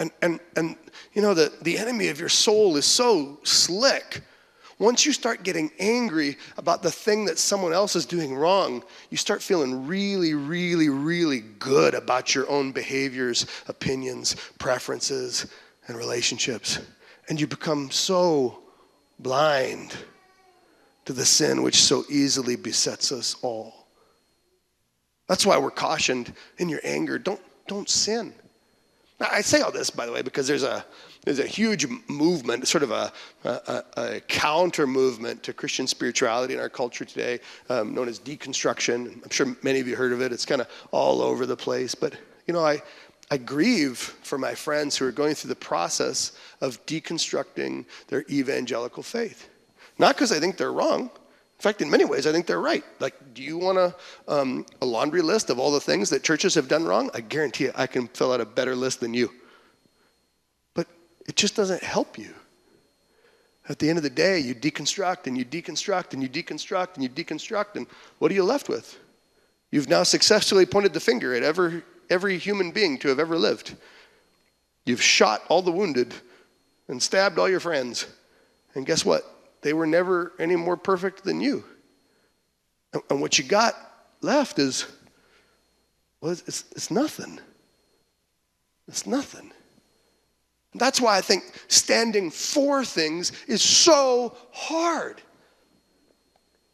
And, 0.00 0.10
and, 0.22 0.40
and 0.56 0.76
you 1.12 1.22
know, 1.22 1.34
the, 1.34 1.52
the 1.62 1.78
enemy 1.78 2.08
of 2.08 2.18
your 2.18 2.28
soul 2.28 2.76
is 2.76 2.84
so 2.84 3.38
slick 3.44 4.22
once 4.78 5.06
you 5.06 5.12
start 5.12 5.44
getting 5.44 5.70
angry 5.78 6.36
about 6.56 6.82
the 6.82 6.90
thing 6.90 7.24
that 7.26 7.38
someone 7.38 7.72
else 7.72 7.94
is 7.94 8.06
doing 8.06 8.34
wrong, 8.34 8.82
you 9.10 9.16
start 9.16 9.42
feeling 9.42 9.86
really, 9.86 10.34
really, 10.34 10.88
really 10.88 11.40
good 11.40 11.94
about 11.94 12.34
your 12.34 12.48
own 12.50 12.72
behaviors, 12.72 13.46
opinions, 13.68 14.34
preferences, 14.58 15.46
and 15.86 15.96
relationships. 15.96 16.80
And 17.28 17.40
you 17.40 17.46
become 17.46 17.90
so 17.90 18.62
blind 19.18 19.96
to 21.04 21.12
the 21.12 21.24
sin 21.24 21.62
which 21.62 21.82
so 21.82 22.04
easily 22.08 22.56
besets 22.56 23.12
us 23.12 23.36
all. 23.42 23.86
That's 25.28 25.46
why 25.46 25.58
we're 25.58 25.70
cautioned 25.70 26.32
in 26.58 26.68
your 26.68 26.80
anger 26.84 27.18
don't, 27.18 27.40
don't 27.66 27.88
sin. 27.88 28.34
Now, 29.20 29.28
I 29.30 29.42
say 29.42 29.60
all 29.60 29.70
this, 29.70 29.90
by 29.90 30.06
the 30.06 30.12
way, 30.12 30.22
because 30.22 30.48
there's 30.48 30.64
a, 30.64 30.84
there's 31.24 31.38
a 31.38 31.46
huge 31.46 31.86
movement, 32.08 32.66
sort 32.66 32.82
of 32.82 32.90
a, 32.90 33.12
a, 33.44 33.82
a 33.96 34.20
counter 34.20 34.86
movement 34.86 35.42
to 35.44 35.52
Christian 35.52 35.86
spirituality 35.86 36.54
in 36.54 36.60
our 36.60 36.68
culture 36.68 37.04
today, 37.04 37.38
um, 37.68 37.94
known 37.94 38.08
as 38.08 38.18
deconstruction. 38.18 39.22
I'm 39.22 39.30
sure 39.30 39.56
many 39.62 39.80
of 39.80 39.86
you 39.86 39.94
heard 39.94 40.12
of 40.12 40.20
it. 40.20 40.32
It's 40.32 40.44
kind 40.44 40.60
of 40.60 40.68
all 40.90 41.22
over 41.22 41.46
the 41.46 41.56
place. 41.56 41.94
But, 41.94 42.14
you 42.46 42.52
know, 42.52 42.66
I, 42.66 42.82
I 43.30 43.38
grieve 43.38 43.98
for 43.98 44.36
my 44.36 44.54
friends 44.54 44.96
who 44.96 45.06
are 45.06 45.12
going 45.12 45.34
through 45.34 45.50
the 45.50 45.56
process 45.56 46.32
of 46.60 46.84
deconstructing 46.84 47.86
their 48.08 48.24
evangelical 48.28 49.02
faith. 49.02 49.48
Not 49.98 50.16
because 50.16 50.32
I 50.32 50.40
think 50.40 50.56
they're 50.56 50.72
wrong, 50.72 51.10
In 51.58 51.62
fact, 51.62 51.80
in 51.80 51.88
many 51.88 52.04
ways, 52.04 52.26
I 52.26 52.32
think 52.32 52.46
they're 52.46 52.60
right. 52.60 52.84
Like, 52.98 53.14
do 53.32 53.42
you 53.42 53.56
want 53.56 53.78
a, 53.78 53.94
um, 54.26 54.66
a 54.82 54.86
laundry 54.86 55.22
list 55.22 55.50
of 55.50 55.58
all 55.58 55.70
the 55.70 55.80
things 55.80 56.10
that 56.10 56.22
churches 56.22 56.54
have 56.56 56.68
done 56.68 56.84
wrong? 56.84 57.10
I 57.14 57.20
guarantee 57.20 57.64
you, 57.64 57.72
I 57.74 57.86
can 57.86 58.08
fill 58.08 58.32
out 58.32 58.40
a 58.40 58.44
better 58.44 58.74
list 58.74 59.00
than 59.00 59.14
you. 59.14 59.30
But 60.74 60.88
it 61.26 61.36
just 61.36 61.54
doesn't 61.54 61.82
help 61.82 62.18
you. 62.18 62.34
At 63.68 63.78
the 63.78 63.88
end 63.88 63.98
of 63.98 64.02
the 64.02 64.10
day, 64.10 64.40
you 64.40 64.54
deconstruct 64.54 65.26
and 65.26 65.38
you 65.38 65.44
deconstruct 65.44 66.12
and 66.12 66.22
you 66.22 66.28
deconstruct 66.28 66.94
and 66.94 67.02
you 67.02 67.08
deconstruct, 67.08 67.76
and 67.76 67.86
what 68.18 68.30
are 68.30 68.34
you 68.34 68.44
left 68.44 68.68
with? 68.68 68.98
You've 69.70 69.88
now 69.88 70.02
successfully 70.02 70.66
pointed 70.66 70.92
the 70.92 71.00
finger 71.00 71.34
at 71.34 71.42
every, 71.42 71.82
every 72.10 72.36
human 72.36 72.72
being 72.72 72.98
to 72.98 73.08
have 73.08 73.18
ever 73.18 73.38
lived. 73.38 73.74
You've 74.84 75.02
shot 75.02 75.42
all 75.48 75.62
the 75.62 75.72
wounded 75.72 76.12
and 76.88 77.02
stabbed 77.02 77.38
all 77.38 77.48
your 77.48 77.60
friends. 77.60 78.06
And 78.74 78.84
guess 78.84 79.04
what? 79.04 79.24
They 79.64 79.72
were 79.72 79.86
never 79.86 80.32
any 80.38 80.56
more 80.56 80.76
perfect 80.76 81.24
than 81.24 81.40
you. 81.40 81.64
And 83.08 83.22
what 83.22 83.38
you 83.38 83.44
got 83.44 83.74
left 84.20 84.58
is, 84.58 84.84
well, 86.20 86.32
it's, 86.32 86.64
it's 86.72 86.90
nothing. 86.90 87.40
It's 88.86 89.06
nothing. 89.06 89.52
That's 90.74 91.00
why 91.00 91.16
I 91.16 91.22
think 91.22 91.44
standing 91.68 92.30
for 92.30 92.84
things 92.84 93.32
is 93.46 93.62
so 93.62 94.36
hard. 94.52 95.22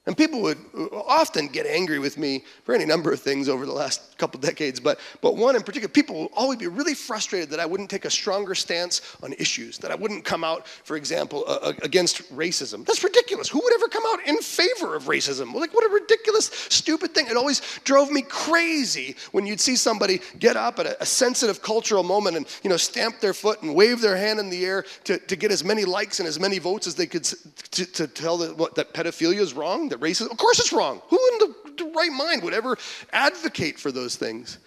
And 0.06 0.16
people 0.16 0.42
would 0.42 0.58
often 0.92 1.46
get 1.46 1.66
angry 1.66 2.00
with 2.00 2.18
me 2.18 2.42
for 2.64 2.74
any 2.74 2.86
number 2.86 3.12
of 3.12 3.20
things 3.20 3.48
over 3.48 3.66
the 3.66 3.72
last 3.72 4.09
couple 4.20 4.38
decades, 4.38 4.78
but, 4.78 5.00
but 5.20 5.36
one 5.36 5.56
in 5.56 5.62
particular, 5.62 5.88
people 5.88 6.14
will 6.14 6.30
always 6.36 6.58
be 6.58 6.66
really 6.66 6.94
frustrated 6.94 7.50
that 7.50 7.60
I 7.60 7.66
wouldn't 7.66 7.90
take 7.90 8.04
a 8.04 8.10
stronger 8.10 8.54
stance 8.54 9.00
on 9.22 9.32
issues, 9.32 9.78
that 9.78 9.90
I 9.90 9.94
wouldn't 9.94 10.24
come 10.24 10.44
out, 10.44 10.68
for 10.68 10.96
example, 10.96 11.44
uh, 11.48 11.72
against 11.82 12.16
racism. 12.34 12.84
That's 12.84 13.02
ridiculous. 13.02 13.48
Who 13.48 13.60
would 13.62 13.74
ever 13.74 13.88
come 13.88 14.04
out 14.12 14.20
in 14.26 14.38
favor 14.38 14.94
of 14.94 15.04
racism? 15.04 15.54
Like, 15.54 15.74
what 15.74 15.84
a 15.84 15.92
ridiculous, 15.92 16.50
stupid 16.68 17.14
thing. 17.14 17.26
It 17.26 17.36
always 17.36 17.62
drove 17.84 18.10
me 18.10 18.22
crazy 18.22 19.16
when 19.32 19.46
you'd 19.46 19.60
see 19.60 19.76
somebody 19.76 20.20
get 20.38 20.56
up 20.56 20.78
at 20.78 20.86
a, 20.86 21.02
a 21.02 21.06
sensitive 21.06 21.62
cultural 21.62 22.02
moment 22.02 22.36
and, 22.36 22.46
you 22.62 22.70
know, 22.70 22.76
stamp 22.76 23.20
their 23.20 23.34
foot 23.34 23.62
and 23.62 23.74
wave 23.74 24.00
their 24.00 24.16
hand 24.16 24.38
in 24.38 24.50
the 24.50 24.64
air 24.64 24.84
to, 25.04 25.18
to 25.18 25.36
get 25.36 25.50
as 25.50 25.64
many 25.64 25.84
likes 25.84 26.20
and 26.20 26.28
as 26.28 26.38
many 26.38 26.58
votes 26.58 26.86
as 26.86 26.94
they 26.94 27.06
could 27.06 27.24
to, 27.24 27.86
to 27.86 28.06
tell 28.06 28.36
that, 28.38 28.56
what, 28.56 28.74
that 28.74 28.92
pedophilia 28.92 29.40
is 29.40 29.54
wrong, 29.54 29.88
that 29.88 30.00
racism, 30.00 30.30
of 30.30 30.36
course 30.36 30.58
it's 30.60 30.72
wrong. 30.72 31.00
Who 31.08 31.16
in 31.32 31.38
the, 31.38 31.54
the 31.76 31.92
right 31.94 32.12
mind 32.12 32.42
would 32.42 32.54
ever 32.54 32.76
advocate 33.12 33.78
for 33.78 33.92
those 33.92 34.16
things? 34.16 34.58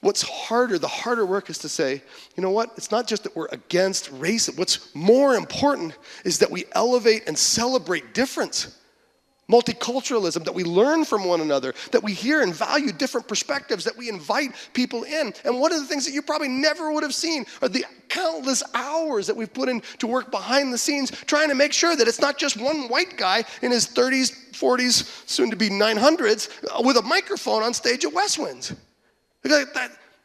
What's 0.00 0.22
harder, 0.22 0.78
the 0.78 0.88
harder 0.88 1.26
work 1.26 1.50
is 1.50 1.58
to 1.58 1.68
say, 1.68 2.02
you 2.36 2.42
know 2.42 2.50
what? 2.50 2.70
It's 2.76 2.90
not 2.90 3.06
just 3.06 3.22
that 3.24 3.36
we're 3.36 3.48
against 3.52 4.10
racism. 4.18 4.58
What's 4.58 4.94
more 4.94 5.34
important 5.34 5.94
is 6.24 6.38
that 6.38 6.50
we 6.50 6.64
elevate 6.72 7.24
and 7.26 7.38
celebrate 7.38 8.14
difference 8.14 8.79
multiculturalism, 9.50 10.44
that 10.44 10.54
we 10.54 10.64
learn 10.64 11.04
from 11.04 11.24
one 11.24 11.40
another, 11.40 11.74
that 11.92 12.02
we 12.02 12.12
hear 12.12 12.42
and 12.42 12.54
value 12.54 12.92
different 12.92 13.26
perspectives, 13.26 13.84
that 13.84 13.96
we 13.96 14.08
invite 14.08 14.54
people 14.72 15.04
in. 15.04 15.32
And 15.44 15.58
one 15.58 15.72
of 15.72 15.80
the 15.80 15.86
things 15.86 16.04
that 16.06 16.12
you 16.12 16.22
probably 16.22 16.48
never 16.48 16.92
would 16.92 17.02
have 17.02 17.14
seen 17.14 17.44
are 17.62 17.68
the 17.68 17.84
countless 18.08 18.62
hours 18.74 19.26
that 19.26 19.36
we've 19.36 19.52
put 19.52 19.68
in 19.68 19.82
to 19.98 20.06
work 20.06 20.30
behind 20.30 20.72
the 20.72 20.78
scenes 20.78 21.10
trying 21.10 21.48
to 21.48 21.54
make 21.54 21.72
sure 21.72 21.96
that 21.96 22.08
it's 22.08 22.20
not 22.20 22.38
just 22.38 22.60
one 22.60 22.88
white 22.88 23.16
guy 23.16 23.44
in 23.62 23.70
his 23.70 23.86
30s, 23.86 24.52
40s, 24.52 25.28
soon 25.28 25.50
to 25.50 25.56
be 25.56 25.70
900s 25.70 26.50
uh, 26.64 26.82
with 26.82 26.96
a 26.96 27.02
microphone 27.02 27.62
on 27.62 27.72
stage 27.72 28.04
at 28.04 28.12
Westwinds. 28.12 28.76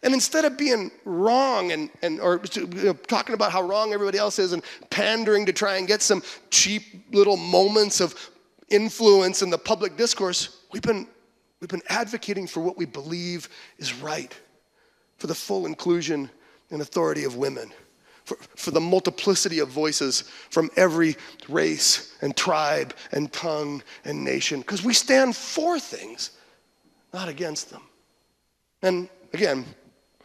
And 0.05 0.13
instead 0.13 0.46
of 0.46 0.55
being 0.55 0.91
wrong 1.03 1.72
and, 1.72 1.89
and 2.03 2.20
or 2.20 2.39
you 2.53 2.67
know, 2.67 2.94
talking 2.94 3.34
about 3.34 3.51
how 3.51 3.63
wrong 3.63 3.91
everybody 3.91 4.20
else 4.20 4.38
is 4.38 4.53
and 4.53 4.62
pandering 4.91 5.48
to 5.48 5.53
try 5.53 5.77
and 5.77 5.88
get 5.88 6.03
some 6.03 6.22
cheap 6.51 6.84
little 7.12 7.38
moments 7.38 8.01
of 8.01 8.13
influence 8.69 9.41
in 9.41 9.50
the 9.50 9.57
public 9.57 9.98
discourse, 9.98 10.62
we've 10.72 10.81
been, 10.81 11.07
we've 11.60 11.69
been 11.69 11.81
advocating 11.89 12.48
for 12.48 12.62
what 12.62 12.77
we 12.77 12.86
believe 12.86 13.50
is 13.77 13.93
right, 13.93 14.34
for 15.17 15.27
the 15.27 15.36
full 15.36 15.65
inclusion 15.65 16.29
and 16.72 16.81
authority 16.81 17.24
of 17.24 17.36
women, 17.36 17.72
for, 18.24 18.38
for 18.55 18.72
the 18.72 18.81
multiplicity 18.81 19.60
of 19.60 19.69
voices 19.69 20.22
from 20.50 20.69
every 20.75 21.15
race 21.48 22.15
and 22.22 22.36
tribe 22.36 22.93
and 23.12 23.31
tongue 23.31 23.84
and 24.03 24.24
nation, 24.24 24.60
because 24.60 24.84
we 24.84 24.93
stand 24.93 25.36
for 25.36 25.79
things, 25.79 26.31
not 27.13 27.29
against 27.29 27.69
them. 27.69 27.84
And 28.81 29.10
again, 29.34 29.65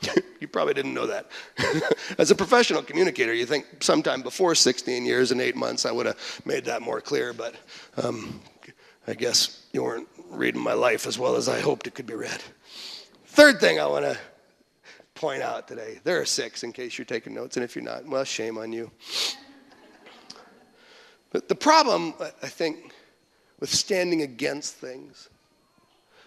you 0.41 0.49
probably 0.49 0.75
didn't 0.75 0.95
know 0.95 1.07
that. 1.07 1.27
As 2.19 2.31
a 2.31 2.35
professional 2.35 2.83
communicator, 2.83 3.35
you 3.35 3.47
think 3.47 3.67
sometime 3.81 4.23
before 4.23 4.55
16 4.55 5.05
years 5.05 5.31
and 5.31 5.41
eight 5.41 5.57
months 5.57 5.87
I 5.87 5.93
would 5.93 6.07
have 6.07 6.41
made 6.45 6.65
that 6.67 6.83
more 6.83 7.01
clear, 7.01 7.33
but 7.33 7.55
um, 7.97 8.41
I 9.07 9.15
guess 9.15 9.67
you 9.73 9.83
weren't 9.83 10.09
reading 10.31 10.61
my 10.61 10.73
life 10.73 11.07
as 11.07 11.19
well 11.19 11.37
as 11.37 11.49
I 11.49 11.61
hoped 11.61 11.87
it 11.87 11.95
could 11.95 12.07
be 12.07 12.15
read. 12.15 12.43
Third 13.27 13.61
thing 13.61 13.79
I 13.81 13.87
want 13.87 14.05
to 14.05 14.19
point 15.15 15.43
out 15.43 15.69
today 15.69 16.01
there 16.03 16.19
are 16.21 16.25
six 16.25 16.63
in 16.63 16.73
case 16.73 16.97
you're 16.97 17.05
taking 17.05 17.35
notes, 17.35 17.57
and 17.57 17.65
if 17.65 17.77
you're 17.77 17.85
not, 17.85 18.07
well, 18.07 18.25
shame 18.25 18.59
on 18.59 18.73
you. 18.73 18.91
But 21.31 21.49
the 21.49 21.55
problem, 21.55 22.15
I 22.21 22.49
think, 22.49 22.93
with 23.61 23.73
standing 23.73 24.23
against 24.23 24.75
things, 24.77 25.29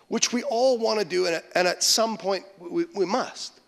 which 0.07 0.31
we 0.31 0.43
all 0.43 0.77
want 0.77 0.99
to 0.99 1.05
do, 1.05 1.25
and 1.25 1.67
at 1.67 1.83
some 1.83 2.17
point 2.17 2.45
we, 2.59 2.85
we 2.95 3.05
must, 3.05 3.59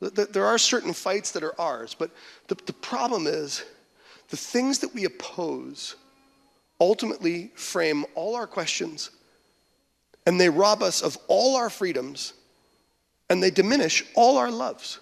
there 0.00 0.44
are 0.44 0.58
certain 0.58 0.92
fights 0.92 1.32
that 1.32 1.42
are 1.42 1.58
ours, 1.60 1.96
but 1.98 2.10
the, 2.48 2.54
the 2.66 2.72
problem 2.72 3.26
is 3.26 3.64
the 4.28 4.36
things 4.36 4.78
that 4.80 4.94
we 4.94 5.04
oppose 5.04 5.96
ultimately 6.80 7.50
frame 7.54 8.04
all 8.14 8.36
our 8.36 8.46
questions 8.46 9.10
and 10.26 10.40
they 10.40 10.50
rob 10.50 10.82
us 10.82 11.00
of 11.02 11.16
all 11.28 11.56
our 11.56 11.70
freedoms 11.70 12.34
and 13.30 13.42
they 13.42 13.50
diminish 13.50 14.04
all 14.14 14.36
our 14.36 14.50
loves. 14.50 15.00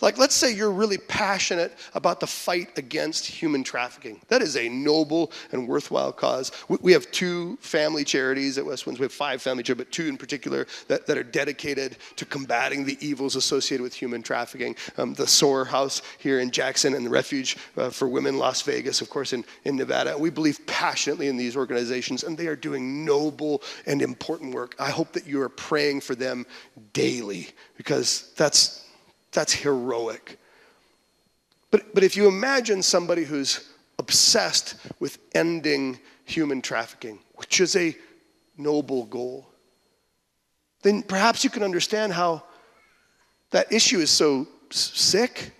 Like, 0.00 0.18
let's 0.18 0.34
say 0.34 0.52
you're 0.52 0.70
really 0.70 0.98
passionate 0.98 1.72
about 1.94 2.20
the 2.20 2.26
fight 2.26 2.76
against 2.78 3.26
human 3.26 3.64
trafficking. 3.64 4.20
That 4.28 4.42
is 4.42 4.56
a 4.56 4.68
noble 4.68 5.32
and 5.52 5.66
worthwhile 5.66 6.12
cause. 6.12 6.52
We 6.68 6.92
have 6.92 7.10
two 7.10 7.56
family 7.60 8.04
charities 8.04 8.58
at 8.58 8.64
Westwinds. 8.64 8.98
We 8.98 9.04
have 9.04 9.12
five 9.12 9.42
family 9.42 9.62
charities, 9.62 9.84
but 9.86 9.92
two 9.92 10.06
in 10.06 10.16
particular 10.16 10.66
that, 10.88 11.06
that 11.06 11.16
are 11.16 11.22
dedicated 11.22 11.96
to 12.16 12.24
combating 12.24 12.84
the 12.84 12.98
evils 13.00 13.36
associated 13.36 13.82
with 13.82 13.94
human 13.94 14.22
trafficking. 14.22 14.76
Um, 14.96 15.14
the 15.14 15.26
SOAR 15.26 15.64
House 15.64 16.02
here 16.18 16.40
in 16.40 16.50
Jackson 16.50 16.94
and 16.94 17.06
the 17.06 17.10
Refuge 17.10 17.56
uh, 17.76 17.90
for 17.90 18.08
Women 18.08 18.38
Las 18.38 18.62
Vegas, 18.62 19.00
of 19.00 19.10
course, 19.10 19.32
in, 19.32 19.44
in 19.64 19.76
Nevada. 19.76 20.16
We 20.18 20.30
believe 20.30 20.64
passionately 20.66 21.28
in 21.28 21.36
these 21.36 21.56
organizations, 21.56 22.24
and 22.24 22.36
they 22.36 22.46
are 22.46 22.56
doing 22.56 23.04
noble 23.04 23.62
and 23.86 24.02
important 24.02 24.54
work. 24.54 24.74
I 24.78 24.90
hope 24.90 25.12
that 25.12 25.26
you 25.26 25.40
are 25.42 25.48
praying 25.48 26.00
for 26.00 26.14
them 26.14 26.46
daily 26.92 27.48
because 27.76 28.32
that's 28.36 28.87
that's 29.32 29.52
heroic. 29.52 30.38
But, 31.70 31.94
but 31.94 32.02
if 32.02 32.16
you 32.16 32.28
imagine 32.28 32.82
somebody 32.82 33.24
who's 33.24 33.68
obsessed 33.98 34.76
with 35.00 35.18
ending 35.34 35.98
human 36.24 36.62
trafficking, 36.62 37.18
which 37.34 37.60
is 37.60 37.76
a 37.76 37.96
noble 38.56 39.04
goal, 39.06 39.48
then 40.82 41.02
perhaps 41.02 41.44
you 41.44 41.50
can 41.50 41.62
understand 41.62 42.12
how 42.12 42.42
that 43.50 43.72
issue 43.72 43.98
is 43.98 44.10
so 44.10 44.46
sick 44.70 45.52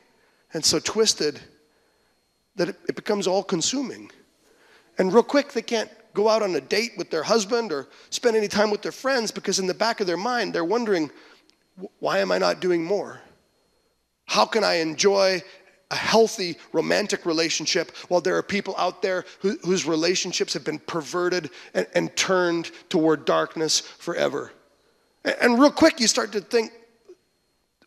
and 0.54 0.64
so 0.64 0.78
twisted 0.78 1.40
that 2.56 2.68
it, 2.70 2.76
it 2.88 2.96
becomes 2.96 3.26
all 3.26 3.42
consuming. 3.42 4.10
And 4.98 5.12
real 5.12 5.22
quick, 5.22 5.52
they 5.52 5.62
can't 5.62 5.90
go 6.14 6.28
out 6.28 6.42
on 6.42 6.54
a 6.56 6.60
date 6.60 6.92
with 6.96 7.10
their 7.10 7.22
husband 7.22 7.72
or 7.72 7.86
spend 8.10 8.36
any 8.36 8.48
time 8.48 8.70
with 8.70 8.82
their 8.82 8.92
friends 8.92 9.30
because 9.30 9.58
in 9.58 9.66
the 9.66 9.74
back 9.74 10.00
of 10.00 10.06
their 10.06 10.16
mind, 10.16 10.52
they're 10.52 10.64
wondering, 10.64 11.10
why 12.00 12.18
am 12.18 12.32
I 12.32 12.38
not 12.38 12.60
doing 12.60 12.84
more? 12.84 13.20
How 14.28 14.44
can 14.44 14.62
I 14.62 14.74
enjoy 14.74 15.42
a 15.90 15.96
healthy 15.96 16.58
romantic 16.72 17.24
relationship 17.24 17.96
while 18.08 18.20
there 18.20 18.36
are 18.36 18.42
people 18.42 18.74
out 18.76 19.00
there 19.00 19.24
who, 19.40 19.58
whose 19.64 19.86
relationships 19.86 20.52
have 20.52 20.64
been 20.64 20.78
perverted 20.80 21.48
and, 21.72 21.86
and 21.94 22.14
turned 22.14 22.70
toward 22.90 23.24
darkness 23.24 23.80
forever? 23.80 24.52
And, 25.24 25.34
and 25.40 25.58
real 25.58 25.70
quick, 25.70 25.98
you 25.98 26.06
start 26.06 26.32
to 26.32 26.42
think, 26.42 26.72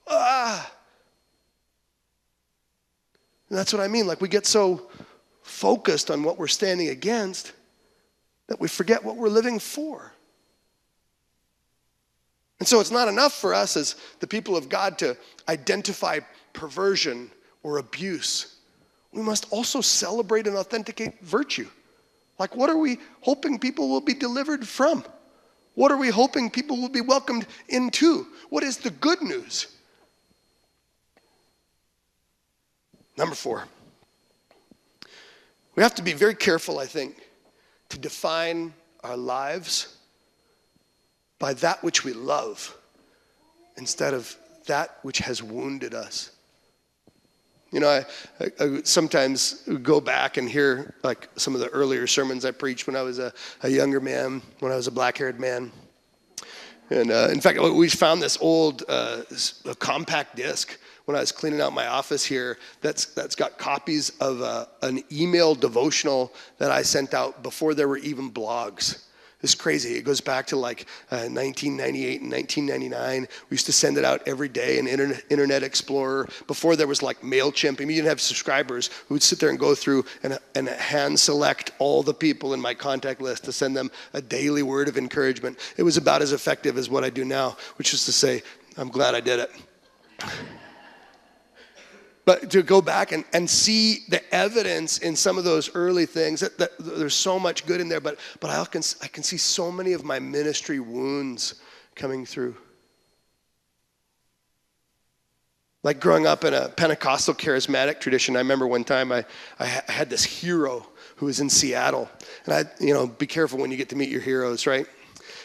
ah. 0.07 0.71
And 3.49 3.57
that's 3.57 3.71
what 3.71 3.83
I 3.83 3.87
mean. 3.87 4.07
Like 4.07 4.19
we 4.19 4.27
get 4.27 4.47
so 4.47 4.89
focused 5.43 6.09
on 6.09 6.23
what 6.23 6.39
we're 6.39 6.47
standing 6.47 6.89
against 6.89 7.53
that 8.47 8.59
we 8.59 8.67
forget 8.67 9.03
what 9.03 9.15
we're 9.15 9.29
living 9.29 9.59
for. 9.59 10.11
And 12.61 12.67
so 12.67 12.79
it's 12.79 12.91
not 12.91 13.07
enough 13.07 13.33
for 13.33 13.55
us 13.55 13.75
as 13.75 13.95
the 14.19 14.27
people 14.27 14.55
of 14.55 14.69
God 14.69 14.99
to 14.99 15.17
identify 15.49 16.19
perversion 16.53 17.31
or 17.63 17.79
abuse. 17.79 18.57
We 19.11 19.23
must 19.23 19.51
also 19.51 19.81
celebrate 19.81 20.45
and 20.45 20.55
authenticate 20.55 21.19
virtue. 21.21 21.67
Like, 22.37 22.55
what 22.55 22.69
are 22.69 22.77
we 22.77 22.99
hoping 23.21 23.57
people 23.57 23.89
will 23.89 23.99
be 23.99 24.13
delivered 24.13 24.67
from? 24.67 25.03
What 25.73 25.91
are 25.91 25.97
we 25.97 26.09
hoping 26.09 26.51
people 26.51 26.79
will 26.79 26.87
be 26.87 27.01
welcomed 27.01 27.47
into? 27.67 28.27
What 28.51 28.61
is 28.61 28.77
the 28.77 28.91
good 28.91 29.23
news? 29.23 29.65
Number 33.17 33.33
four, 33.33 33.65
we 35.73 35.81
have 35.81 35.95
to 35.95 36.03
be 36.03 36.13
very 36.13 36.35
careful, 36.35 36.77
I 36.77 36.85
think, 36.85 37.27
to 37.89 37.97
define 37.97 38.71
our 39.03 39.17
lives 39.17 39.97
by 41.41 41.55
that 41.55 41.83
which 41.83 42.05
we 42.05 42.13
love 42.13 42.77
instead 43.77 44.13
of 44.13 44.37
that 44.67 44.99
which 45.01 45.17
has 45.17 45.41
wounded 45.41 45.95
us. 45.95 46.31
You 47.71 47.79
know, 47.79 47.89
I, 47.89 48.05
I, 48.39 48.51
I, 48.59 48.81
sometimes 48.83 49.63
go 49.81 49.99
back 49.99 50.37
and 50.37 50.47
hear 50.47 50.93
like 51.03 51.29
some 51.37 51.55
of 51.55 51.61
the 51.61 51.69
earlier 51.69 52.05
sermons 52.05 52.45
I 52.45 52.51
preached 52.51 52.85
when 52.85 52.95
I 52.95 53.01
was 53.01 53.17
a, 53.17 53.33
a 53.63 53.69
younger 53.69 53.99
man, 53.99 54.41
when 54.59 54.71
I 54.71 54.75
was 54.75 54.85
a 54.87 54.91
black 54.91 55.17
haired 55.17 55.39
man. 55.39 55.71
And 56.91 57.09
uh, 57.09 57.29
in 57.31 57.41
fact, 57.41 57.59
we 57.59 57.89
found 57.89 58.21
this 58.21 58.37
old 58.39 58.83
uh, 58.87 59.23
compact 59.79 60.35
disc 60.35 60.77
when 61.05 61.17
I 61.17 61.21
was 61.21 61.31
cleaning 61.31 61.61
out 61.61 61.73
my 61.73 61.87
office 61.87 62.23
here 62.23 62.59
that's, 62.81 63.05
that's 63.05 63.35
got 63.35 63.57
copies 63.57 64.11
of 64.19 64.41
uh, 64.41 64.65
an 64.83 65.03
email 65.11 65.55
devotional 65.55 66.33
that 66.59 66.69
I 66.71 66.83
sent 66.83 67.13
out 67.13 67.41
before 67.41 67.73
there 67.73 67.87
were 67.87 67.97
even 67.97 68.29
blogs. 68.29 69.05
It's 69.43 69.55
crazy. 69.55 69.95
It 69.95 70.03
goes 70.03 70.21
back 70.21 70.47
to 70.47 70.55
like 70.55 70.81
uh, 71.11 71.25
1998 71.27 72.21
and 72.21 72.31
1999. 72.31 73.27
We 73.49 73.55
used 73.55 73.65
to 73.65 73.71
send 73.71 73.97
it 73.97 74.05
out 74.05 74.21
every 74.27 74.49
day 74.49 74.77
in 74.77 74.87
Internet, 74.87 75.23
Internet 75.29 75.63
Explorer. 75.63 76.29
Before 76.47 76.75
there 76.75 76.87
was 76.87 77.01
like 77.01 77.21
MailChimp, 77.21 77.81
I 77.81 77.85
mean, 77.85 77.89
you 77.89 77.95
didn't 77.95 78.09
have 78.09 78.21
subscribers 78.21 78.89
who 79.07 79.15
would 79.15 79.23
sit 79.23 79.39
there 79.39 79.49
and 79.49 79.57
go 79.57 79.73
through 79.73 80.05
and, 80.23 80.37
and 80.55 80.67
hand 80.67 81.19
select 81.19 81.71
all 81.79 82.03
the 82.03 82.13
people 82.13 82.53
in 82.53 82.61
my 82.61 82.73
contact 82.73 83.21
list 83.21 83.45
to 83.45 83.51
send 83.51 83.75
them 83.75 83.89
a 84.13 84.21
daily 84.21 84.63
word 84.63 84.87
of 84.87 84.97
encouragement. 84.97 85.57
It 85.77 85.83
was 85.83 85.97
about 85.97 86.21
as 86.21 86.33
effective 86.33 86.77
as 86.77 86.89
what 86.89 87.03
I 87.03 87.09
do 87.09 87.25
now, 87.25 87.57
which 87.77 87.93
is 87.93 88.05
to 88.05 88.11
say, 88.11 88.43
I'm 88.77 88.89
glad 88.89 89.15
I 89.15 89.21
did 89.21 89.39
it. 89.39 89.51
But 92.23 92.51
to 92.51 92.61
go 92.61 92.81
back 92.81 93.11
and, 93.11 93.25
and 93.33 93.49
see 93.49 94.03
the 94.09 94.21
evidence 94.33 94.99
in 94.99 95.15
some 95.15 95.37
of 95.37 95.43
those 95.43 95.73
early 95.75 96.05
things, 96.05 96.39
that, 96.41 96.57
that 96.59 96.71
there's 96.77 97.15
so 97.15 97.39
much 97.39 97.65
good 97.65 97.81
in 97.81 97.89
there, 97.89 97.99
but, 97.99 98.19
but 98.39 98.49
I, 98.51 98.63
can, 98.65 98.83
I 99.01 99.07
can 99.07 99.23
see 99.23 99.37
so 99.37 99.71
many 99.71 99.93
of 99.93 100.03
my 100.03 100.19
ministry 100.19 100.79
wounds 100.79 101.55
coming 101.95 102.25
through. 102.25 102.55
Like 105.83 105.99
growing 105.99 106.27
up 106.27 106.43
in 106.43 106.53
a 106.53 106.69
Pentecostal 106.69 107.33
charismatic 107.33 107.99
tradition, 107.99 108.35
I 108.35 108.39
remember 108.39 108.67
one 108.67 108.83
time 108.83 109.11
I, 109.11 109.25
I 109.59 109.65
had 109.65 110.11
this 110.11 110.23
hero 110.23 110.85
who 111.15 111.25
was 111.25 111.39
in 111.39 111.49
Seattle. 111.49 112.07
And 112.45 112.53
I, 112.53 112.65
you 112.83 112.93
know, 112.93 113.07
be 113.07 113.25
careful 113.25 113.57
when 113.57 113.71
you 113.71 113.77
get 113.77 113.89
to 113.89 113.95
meet 113.95 114.09
your 114.09 114.21
heroes, 114.21 114.67
right? 114.67 114.85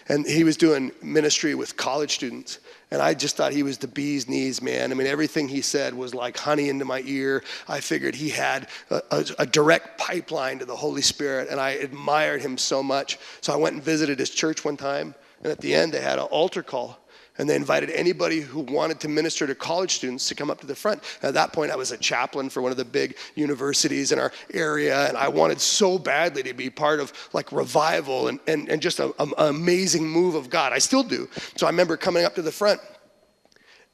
And 0.08 0.26
he 0.26 0.44
was 0.44 0.56
doing 0.56 0.92
ministry 1.02 1.54
with 1.54 1.76
college 1.76 2.14
students. 2.14 2.60
And 2.92 3.02
I 3.02 3.14
just 3.14 3.36
thought 3.36 3.52
he 3.52 3.64
was 3.64 3.78
the 3.78 3.88
bee's 3.88 4.28
knees, 4.28 4.62
man. 4.62 4.92
I 4.92 4.94
mean, 4.94 5.08
everything 5.08 5.48
he 5.48 5.60
said 5.60 5.92
was 5.92 6.14
like 6.14 6.36
honey 6.36 6.68
into 6.68 6.84
my 6.84 7.02
ear. 7.04 7.42
I 7.66 7.80
figured 7.80 8.14
he 8.14 8.28
had 8.28 8.68
a, 8.90 9.02
a, 9.10 9.25
a, 9.40 9.46
direct 9.46 9.98
pipeline 9.98 10.60
to 10.60 10.64
the 10.64 10.76
Holy 10.76 11.02
Spirit, 11.02 11.48
and 11.50 11.58
I 11.58 11.70
admired 11.70 12.42
him 12.42 12.56
so 12.56 12.84
much. 12.84 13.18
So 13.40 13.52
I 13.52 13.56
went 13.56 13.75
and 13.75 13.82
visited 13.82 14.20
his 14.20 14.30
church 14.30 14.64
one 14.64 14.76
time, 14.76 15.16
and 15.42 15.50
at 15.50 15.60
the 15.60 15.75
end, 15.75 15.92
they 15.92 16.00
had 16.00 16.20
an 16.20 16.26
altar 16.26 16.62
call 16.62 17.00
and 17.38 17.49
they 17.49 17.57
invited 17.57 17.90
anybody 17.90 18.40
who 18.40 18.61
wanted 18.61 19.00
to 19.00 19.09
minister 19.09 19.47
to 19.47 19.55
college 19.55 19.97
students 19.97 20.28
to 20.28 20.35
come 20.35 20.50
up 20.50 20.61
to 20.61 20.66
the 20.66 20.75
front. 20.75 21.02
At 21.23 21.35
that 21.35 21.52
point, 21.52 21.71
I 21.71 21.76
was 21.76 21.93
a 21.93 21.99
chaplain 21.99 22.49
for 22.49 22.62
one 22.62 22.71
of 22.71 22.78
the 22.78 22.85
big 22.85 23.16
universities 23.35 24.12
in 24.12 24.19
our 24.19 24.33
area, 24.52 25.09
and 25.09 25.16
I 25.16 25.28
wanted 25.28 25.61
so 25.61 25.99
badly 25.99 26.43
to 26.45 26.55
be 26.55 26.71
part 26.71 27.00
of 27.00 27.12
like 27.33 27.52
revival 27.52 28.28
and, 28.28 28.40
and, 28.47 28.69
and 28.69 28.81
just 28.81 29.00
an 29.00 29.12
amazing 29.38 30.09
move 30.09 30.35
of 30.35 30.50
God. 30.50 30.73
I 30.73 30.78
still 30.78 31.02
do. 31.02 31.28
So 31.57 31.66
I 31.66 31.71
remember 31.71 31.97
coming 31.97 32.25
up 32.25 32.35
to 32.37 32.43
the 32.43 32.52
front, 32.52 32.81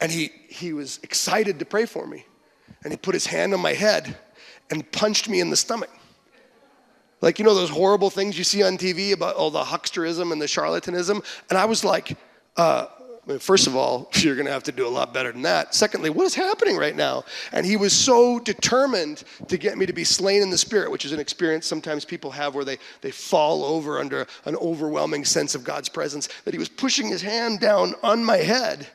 and 0.01 0.11
he, 0.11 0.33
he 0.49 0.73
was 0.73 0.99
excited 1.03 1.59
to 1.59 1.65
pray 1.65 1.87
for 1.87 2.07
me. 2.07 2.25
And 2.85 2.93
he 2.93 2.97
put 2.97 3.15
his 3.15 3.27
hand 3.27 3.55
on 3.55 3.61
my 3.61 3.75
head 3.75 4.17
and 4.71 4.91
punched 4.91 5.29
me 5.29 5.41
in 5.41 5.51
the 5.51 5.57
stomach. 5.57 5.91
Like, 7.21 7.39
you 7.39 7.45
know, 7.45 7.55
those 7.55 7.71
horrible 7.71 8.11
things 8.11 8.37
you 8.37 8.43
see 8.43 8.65
on 8.65 8.77
TV 8.77 9.13
about 9.13 9.37
all 9.37 9.51
the 9.51 9.63
hucksterism 9.63 10.33
and 10.33 10.43
the 10.43 10.47
charlatanism? 10.47 11.25
And 11.49 11.59
I 11.59 11.67
was 11.67 11.85
like, 11.85 12.19
uh, 12.57 12.87
first 13.39 13.67
of 13.67 13.77
all, 13.77 14.11
you're 14.17 14.35
going 14.35 14.47
to 14.47 14.53
have 14.53 14.65
to 14.65 14.73
do 14.73 14.87
a 14.87 14.91
lot 14.91 15.15
better 15.15 15.33
than 15.33 15.43
that. 15.43 15.75
Secondly, 15.75 16.11
what 16.11 16.25
is 16.25 16.35
happening 16.35 16.77
right 16.77 16.97
now? 16.97 17.25
And 17.53 17.65
he 17.65 17.77
was 17.77 17.93
so 17.93 18.39
determined 18.39 19.25
to 19.49 19.57
get 19.57 19.79
me 19.79 19.87
to 19.87 19.93
be 19.93 20.05
slain 20.05 20.43
in 20.43 20.51
the 20.51 20.59
spirit, 20.59 20.91
which 20.91 21.05
is 21.05 21.13
an 21.13 21.21
experience 21.21 21.67
sometimes 21.67 22.05
people 22.05 22.31
have 22.31 22.55
where 22.55 22.65
they, 22.65 22.79
they 23.01 23.11
fall 23.11 23.65
over 23.65 23.99
under 23.99 24.27
an 24.45 24.57
overwhelming 24.57 25.25
sense 25.25 25.55
of 25.55 25.65
God's 25.65 25.89
presence, 25.89 26.29
that 26.45 26.55
he 26.55 26.59
was 26.59 26.69
pushing 26.69 27.09
his 27.09 27.23
hand 27.23 27.61
down 27.61 27.95
on 28.03 28.25
my 28.25 28.39
head 28.39 28.87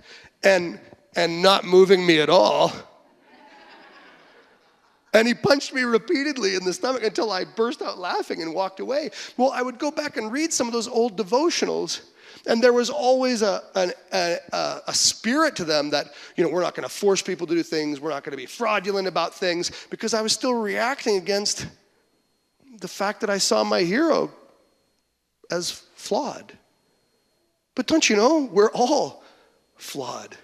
and, 0.44 0.80
and 1.16 1.42
not 1.42 1.66
moving 1.66 2.06
me 2.06 2.20
at 2.20 2.30
all. 2.30 2.74
And 5.14 5.28
he 5.28 5.34
punched 5.34 5.74
me 5.74 5.82
repeatedly 5.82 6.56
in 6.56 6.64
the 6.64 6.74
stomach 6.74 7.02
until 7.02 7.32
I 7.32 7.46
burst 7.46 7.82
out 7.82 7.98
laughing 7.98 8.44
and 8.44 8.54
walked 8.54 8.80
away. 8.80 9.10
Well, 9.36 9.52
I 9.52 9.64
would 9.64 9.80
go 9.80 9.90
back 9.90 10.18
and 10.18 10.32
read 10.32 10.54
some 10.54 10.68
of 10.68 10.74
those 10.74 10.88
old 10.88 11.18
devotionals 11.18 12.02
and 12.46 12.62
there 12.62 12.74
was 12.74 12.90
always 12.90 13.42
a, 13.42 13.62
a, 13.76 13.92
a, 14.54 14.82
a 14.88 14.94
spirit 14.94 15.56
to 15.56 15.66
them 15.66 15.90
that, 15.90 16.14
you 16.36 16.44
know, 16.44 16.50
we're 16.50 16.62
not 16.62 16.76
going 16.76 16.88
to 16.88 16.94
force 16.94 17.22
people 17.22 17.48
to 17.48 17.54
do 17.54 17.64
things, 17.64 18.00
we're 18.00 18.10
not 18.10 18.24
going 18.24 18.32
to 18.32 18.38
be 18.38 18.46
fraudulent 18.46 19.08
about 19.08 19.34
things, 19.34 19.72
because 19.90 20.14
I 20.14 20.22
was 20.22 20.34
still 20.34 20.54
reacting 20.54 21.18
against 21.18 21.68
the 22.80 22.88
fact 22.88 23.22
that 23.22 23.30
I 23.30 23.38
saw 23.38 23.64
my 23.64 23.82
hero 23.82 24.32
as 25.50 25.72
flawed. 25.96 26.54
But 27.76 27.88
don't 27.88 28.10
you 28.10 28.16
know, 28.16 28.50
we're 28.52 28.72
all 28.72 29.24
flawed. 29.76 30.36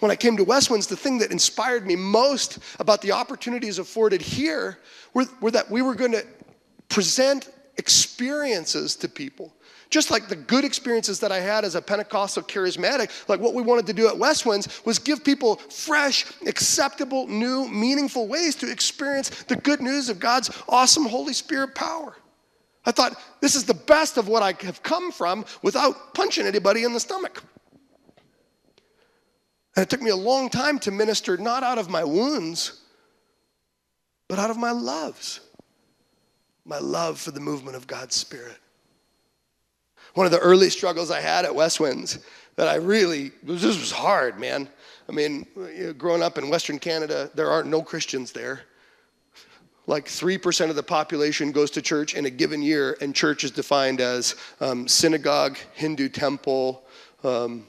When 0.00 0.10
I 0.10 0.16
came 0.16 0.36
to 0.36 0.44
Westwinds, 0.44 0.88
the 0.88 0.96
thing 0.96 1.18
that 1.18 1.30
inspired 1.30 1.86
me 1.86 1.96
most 1.96 2.58
about 2.78 3.00
the 3.00 3.12
opportunities 3.12 3.78
afforded 3.78 4.20
here 4.20 4.78
were, 5.14 5.26
were 5.40 5.50
that 5.50 5.70
we 5.70 5.82
were 5.82 5.94
going 5.94 6.12
to 6.12 6.26
present 6.88 7.50
experiences 7.76 8.96
to 8.96 9.08
people 9.08 9.54
just 9.90 10.10
like 10.10 10.28
the 10.28 10.36
good 10.36 10.64
experiences 10.64 11.20
that 11.20 11.32
I 11.32 11.40
had 11.40 11.64
as 11.64 11.74
a 11.74 11.82
Pentecostal 11.82 12.42
charismatic, 12.42 13.10
like 13.28 13.40
what 13.40 13.54
we 13.54 13.62
wanted 13.62 13.86
to 13.86 13.92
do 13.92 14.08
at 14.08 14.14
Westwinds 14.14 14.84
was 14.84 14.98
give 14.98 15.24
people 15.24 15.56
fresh, 15.56 16.26
acceptable, 16.46 17.26
new, 17.26 17.68
meaningful 17.68 18.28
ways 18.28 18.54
to 18.56 18.70
experience 18.70 19.30
the 19.44 19.56
good 19.56 19.80
news 19.80 20.08
of 20.08 20.18
God's 20.18 20.50
awesome 20.68 21.06
Holy 21.06 21.32
Spirit 21.32 21.74
power. 21.74 22.16
I 22.84 22.90
thought 22.90 23.20
this 23.40 23.54
is 23.54 23.64
the 23.64 23.74
best 23.74 24.16
of 24.16 24.28
what 24.28 24.42
I 24.42 24.54
have 24.64 24.82
come 24.82 25.10
from 25.10 25.44
without 25.62 26.14
punching 26.14 26.46
anybody 26.46 26.84
in 26.84 26.92
the 26.92 27.00
stomach. 27.00 27.42
And 29.76 29.82
it 29.82 29.90
took 29.90 30.02
me 30.02 30.10
a 30.10 30.16
long 30.16 30.48
time 30.48 30.78
to 30.80 30.90
minister 30.90 31.36
not 31.36 31.62
out 31.62 31.78
of 31.78 31.88
my 31.88 32.02
wounds, 32.02 32.82
but 34.26 34.38
out 34.38 34.50
of 34.50 34.56
my 34.56 34.70
loves. 34.70 35.40
My 36.64 36.78
love 36.78 37.18
for 37.18 37.30
the 37.30 37.40
movement 37.40 37.76
of 37.76 37.86
God's 37.86 38.14
Spirit. 38.14 38.58
One 40.18 40.26
of 40.26 40.32
the 40.32 40.40
early 40.40 40.68
struggles 40.68 41.12
I 41.12 41.20
had 41.20 41.44
at 41.44 41.52
Westwinds 41.52 42.18
that 42.56 42.66
I 42.66 42.74
really, 42.74 43.30
this 43.44 43.62
was 43.62 43.92
hard, 43.92 44.40
man. 44.40 44.68
I 45.08 45.12
mean, 45.12 45.46
growing 45.96 46.24
up 46.24 46.38
in 46.38 46.50
Western 46.50 46.80
Canada, 46.80 47.30
there 47.36 47.48
are 47.48 47.62
no 47.62 47.82
Christians 47.82 48.32
there. 48.32 48.62
Like 49.86 50.06
3% 50.06 50.70
of 50.70 50.74
the 50.74 50.82
population 50.82 51.52
goes 51.52 51.70
to 51.70 51.82
church 51.82 52.16
in 52.16 52.26
a 52.26 52.30
given 52.30 52.62
year, 52.62 52.96
and 53.00 53.14
church 53.14 53.44
is 53.44 53.52
defined 53.52 54.00
as 54.00 54.34
um, 54.60 54.88
synagogue, 54.88 55.56
Hindu 55.74 56.08
temple, 56.08 56.82
um, 57.22 57.64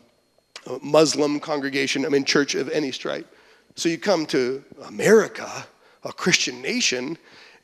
Muslim 0.81 1.39
congregation, 1.39 2.03
I 2.03 2.09
mean, 2.09 2.25
church 2.25 2.55
of 2.55 2.67
any 2.69 2.91
stripe. 2.91 3.31
So 3.75 3.89
you 3.89 3.99
come 3.99 4.25
to 4.25 4.63
America, 4.85 5.67
a 6.03 6.11
Christian 6.11 6.63
nation, 6.63 7.15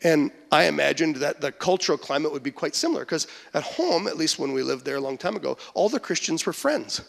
and 0.04 0.32
I 0.52 0.66
imagined 0.66 1.18
that 1.18 1.42
the 1.42 1.52
cultural 1.52 1.98
climate 1.98 2.32
would 2.32 2.44
be 2.44 2.52
quite 2.52 2.76
similar 2.76 3.02
because 3.02 3.28
at 3.54 3.64
home, 3.64 4.08
at 4.08 4.18
least 4.18 4.40
when 4.40 4.52
we 4.52 4.62
lived 4.62 4.86
there 4.86 4.98
a 4.98 5.02
long 5.02 5.18
time 5.18 5.36
ago, 5.36 5.58
all 5.74 5.90
the 5.90 6.00
Christians 6.00 6.46
were 6.46 6.54
friends 6.54 7.02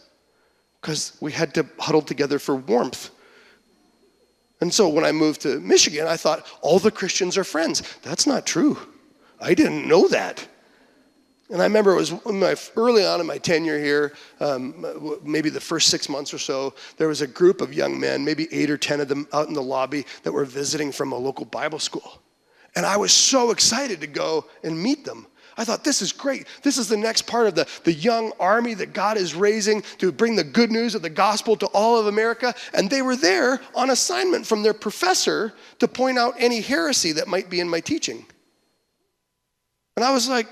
because 0.81 1.17
we 1.19 1.31
had 1.31 1.53
to 1.55 1.65
huddle 1.79 2.01
together 2.01 2.39
for 2.39 2.55
warmth. 2.55 3.09
And 4.61 4.73
so 4.73 4.89
when 4.89 5.05
I 5.05 5.11
moved 5.11 5.41
to 5.41 5.59
Michigan, 5.59 6.07
I 6.07 6.17
thought 6.17 6.47
all 6.61 6.79
the 6.79 6.91
Christians 6.91 7.37
are 7.37 7.43
friends. 7.43 7.83
That's 8.01 8.25
not 8.25 8.45
true. 8.45 8.77
I 9.39 9.53
didn't 9.53 9.87
know 9.87 10.07
that. 10.07 10.47
And 11.49 11.61
I 11.61 11.65
remember 11.65 11.93
it 11.93 11.95
was 11.95 12.25
my, 12.25 12.55
early 12.75 13.05
on 13.05 13.21
in 13.21 13.25
my 13.25 13.37
tenure 13.37 13.79
here, 13.79 14.13
um, 14.41 15.19
maybe 15.23 15.49
the 15.49 15.61
first 15.61 15.87
six 15.87 16.09
months 16.09 16.33
or 16.33 16.39
so, 16.39 16.73
there 16.97 17.07
was 17.07 17.21
a 17.21 17.27
group 17.27 17.61
of 17.61 17.73
young 17.73 17.97
men, 17.97 18.25
maybe 18.25 18.47
eight 18.51 18.69
or 18.69 18.77
10 18.77 18.99
of 18.99 19.07
them 19.07 19.27
out 19.31 19.47
in 19.47 19.53
the 19.53 19.63
lobby 19.63 20.05
that 20.23 20.31
were 20.31 20.43
visiting 20.43 20.91
from 20.91 21.13
a 21.13 21.17
local 21.17 21.45
Bible 21.45 21.79
school. 21.79 22.21
And 22.77 22.85
I 22.85 22.95
was 22.95 23.11
so 23.11 23.49
excited 23.49 24.01
to 24.01 24.07
go 24.07 24.45
and 24.63 24.79
meet 24.79 25.03
them. 25.03 25.25
I 25.57 25.63
thought, 25.63 25.83
this 25.83 26.03
is 26.03 26.11
great. 26.11 26.45
This 26.61 26.77
is 26.77 26.87
the 26.87 26.95
next 26.95 27.23
part 27.23 27.47
of 27.47 27.55
the, 27.55 27.67
the 27.85 27.91
young 27.91 28.33
army 28.39 28.75
that 28.75 28.93
God 28.93 29.17
is 29.17 29.33
raising 29.33 29.81
to 29.97 30.11
bring 30.11 30.35
the 30.35 30.43
good 30.43 30.69
news 30.69 30.93
of 30.93 31.01
the 31.01 31.09
gospel 31.09 31.55
to 31.55 31.65
all 31.69 31.99
of 31.99 32.05
America. 32.05 32.53
And 32.75 32.87
they 32.87 33.01
were 33.01 33.15
there 33.15 33.59
on 33.73 33.89
assignment 33.89 34.45
from 34.45 34.61
their 34.61 34.75
professor 34.75 35.55
to 35.79 35.87
point 35.87 36.19
out 36.19 36.35
any 36.37 36.61
heresy 36.61 37.13
that 37.13 37.27
might 37.27 37.49
be 37.49 37.61
in 37.61 37.67
my 37.67 37.79
teaching. 37.79 38.23
And 39.95 40.05
I 40.05 40.11
was 40.11 40.29
like, 40.29 40.47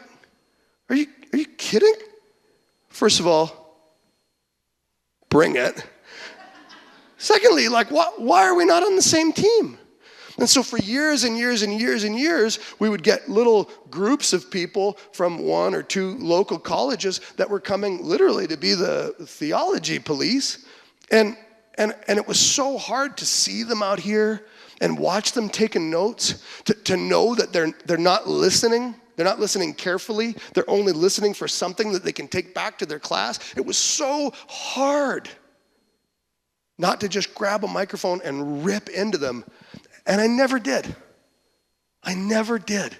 are 0.90 0.96
you, 0.96 1.06
are 1.32 1.38
you 1.38 1.46
kidding? 1.46 1.94
First 2.90 3.20
of 3.20 3.28
all, 3.28 3.78
bring 5.30 5.58
it. 5.58 5.86
Secondly, 7.18 7.70
like, 7.70 7.92
why, 7.92 8.12
why 8.18 8.48
are 8.48 8.56
we 8.56 8.66
not 8.66 8.82
on 8.82 8.96
the 8.96 9.04
same 9.04 9.32
team? 9.32 9.78
And 10.38 10.50
so, 10.50 10.62
for 10.64 10.78
years 10.80 11.24
and 11.24 11.38
years 11.38 11.62
and 11.62 11.80
years 11.80 12.04
and 12.04 12.18
years, 12.18 12.60
we 12.80 12.90
would 12.90 13.04
get 13.04 13.30
little 13.30 13.70
groups 13.90 14.34
of 14.34 14.52
people 14.52 14.98
from 15.14 15.40
one 15.40 15.74
or 15.74 15.82
two 15.82 16.18
local 16.18 16.60
colleges 16.60 17.22
that 17.38 17.50
were 17.50 17.62
coming 17.62 18.04
literally 18.04 18.46
to 18.48 18.58
be 18.58 18.74
the 18.74 19.16
theology 19.26 19.98
police. 19.98 20.66
And, 21.10 21.38
and, 21.78 21.96
and 22.08 22.20
it 22.20 22.28
was 22.28 22.40
so 22.40 22.78
hard 22.78 23.16
to 23.18 23.26
see 23.26 23.64
them 23.64 23.82
out 23.82 24.00
here 24.00 24.46
and 24.82 25.00
watch 25.00 25.32
them 25.32 25.48
taking 25.48 25.90
notes, 25.90 26.44
to, 26.66 26.74
to 26.74 26.98
know 26.98 27.34
that 27.36 27.54
they're, 27.54 27.72
they're 27.86 27.98
not 27.98 28.28
listening. 28.28 28.96
They're 29.16 29.26
not 29.26 29.40
listening 29.40 29.74
carefully. 29.74 30.36
They're 30.54 30.70
only 30.70 30.92
listening 30.92 31.34
for 31.34 31.48
something 31.48 31.94
that 31.94 32.04
they 32.04 32.12
can 32.12 32.28
take 32.28 32.54
back 32.54 32.78
to 32.80 32.86
their 32.86 33.00
class. 33.00 33.40
It 33.56 33.66
was 33.66 33.78
so 33.78 34.34
hard 34.50 35.30
not 36.78 37.00
to 37.00 37.08
just 37.08 37.34
grab 37.34 37.64
a 37.64 37.68
microphone 37.68 38.22
and 38.24 38.66
rip 38.66 38.90
into 38.90 39.18
them 39.18 39.46
and 40.06 40.22
I 40.22 40.28
never 40.28 40.60
did. 40.60 40.96
I 42.04 42.14
never 42.14 42.60
did. 42.60 42.96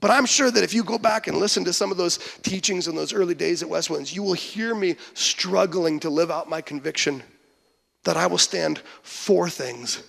But 0.00 0.10
I'm 0.10 0.26
sure 0.26 0.50
that 0.50 0.62
if 0.62 0.74
you 0.74 0.84
go 0.84 0.98
back 0.98 1.26
and 1.26 1.38
listen 1.38 1.64
to 1.64 1.72
some 1.72 1.90
of 1.90 1.96
those 1.96 2.18
teachings 2.42 2.86
in 2.86 2.94
those 2.94 3.14
early 3.14 3.34
days 3.34 3.62
at 3.62 3.68
Westwinds, 3.68 4.14
you 4.14 4.22
will 4.22 4.34
hear 4.34 4.74
me 4.74 4.96
struggling 5.14 6.00
to 6.00 6.10
live 6.10 6.30
out 6.30 6.50
my 6.50 6.60
conviction 6.60 7.22
that 8.04 8.16
I 8.16 8.26
will 8.26 8.38
stand 8.38 8.80
for 9.02 9.48
things 9.48 10.02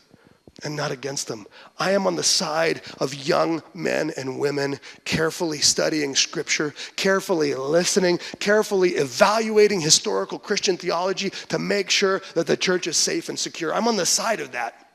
and 0.64 0.76
not 0.76 0.92
against 0.92 1.28
them. 1.28 1.46
I 1.78 1.92
am 1.92 2.08
on 2.08 2.16
the 2.16 2.24
side 2.24 2.82
of 3.00 3.14
young 3.14 3.62
men 3.74 4.12
and 4.18 4.40
women 4.40 4.80
carefully 5.06 5.60
studying 5.60 6.16
scripture, 6.16 6.74
carefully 6.96 7.54
listening, 7.54 8.20
carefully 8.40 8.92
evaluating 8.96 9.82
historical 9.82 10.40
Christian 10.40 10.76
theology 10.76 11.30
to 11.50 11.60
make 11.60 11.90
sure 11.90 12.22
that 12.34 12.48
the 12.48 12.58
church 12.58 12.88
is 12.88 12.98
safe 12.98 13.30
and 13.30 13.38
secure. 13.38 13.74
I'm 13.74 13.88
on 13.88 13.98
the 13.98 14.06
side 14.06 14.40
of 14.40 14.52
that. 14.52 14.87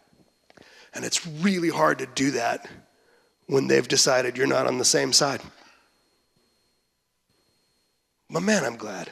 And 0.95 1.05
it's 1.05 1.27
really 1.27 1.71
hard 1.71 1.99
to 1.99 2.07
do 2.07 2.33
that 2.33 2.69
when 3.47 3.67
they've 3.67 3.87
decided 3.87 4.37
you're 4.37 4.47
not 4.47 4.67
on 4.67 4.79
the 4.79 4.85
same 4.85 5.13
side. 5.13 5.41
But 8.31 8.43
man, 8.43 8.65
I'm 8.65 8.77
glad. 8.77 9.11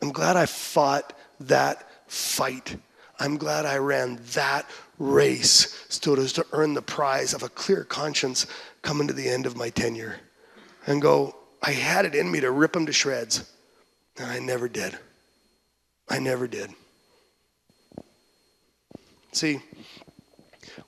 I'm 0.00 0.12
glad 0.12 0.36
I 0.36 0.46
fought 0.46 1.12
that 1.40 1.88
fight. 2.06 2.76
I'm 3.18 3.36
glad 3.36 3.66
I 3.66 3.78
ran 3.78 4.20
that 4.34 4.68
race 4.98 5.86
so 5.88 6.14
as 6.16 6.32
to 6.34 6.46
earn 6.52 6.74
the 6.74 6.82
prize 6.82 7.34
of 7.34 7.42
a 7.42 7.48
clear 7.48 7.84
conscience 7.84 8.46
coming 8.82 9.06
to 9.08 9.12
the 9.12 9.28
end 9.28 9.46
of 9.46 9.56
my 9.56 9.70
tenure 9.70 10.16
and 10.86 11.00
go, 11.00 11.36
I 11.62 11.72
had 11.72 12.04
it 12.04 12.14
in 12.14 12.30
me 12.30 12.40
to 12.40 12.50
rip 12.50 12.72
them 12.72 12.86
to 12.86 12.92
shreds, 12.92 13.48
and 14.18 14.28
I 14.28 14.40
never 14.40 14.68
did. 14.68 14.98
I 16.08 16.18
never 16.18 16.48
did. 16.48 16.70
See, 19.30 19.60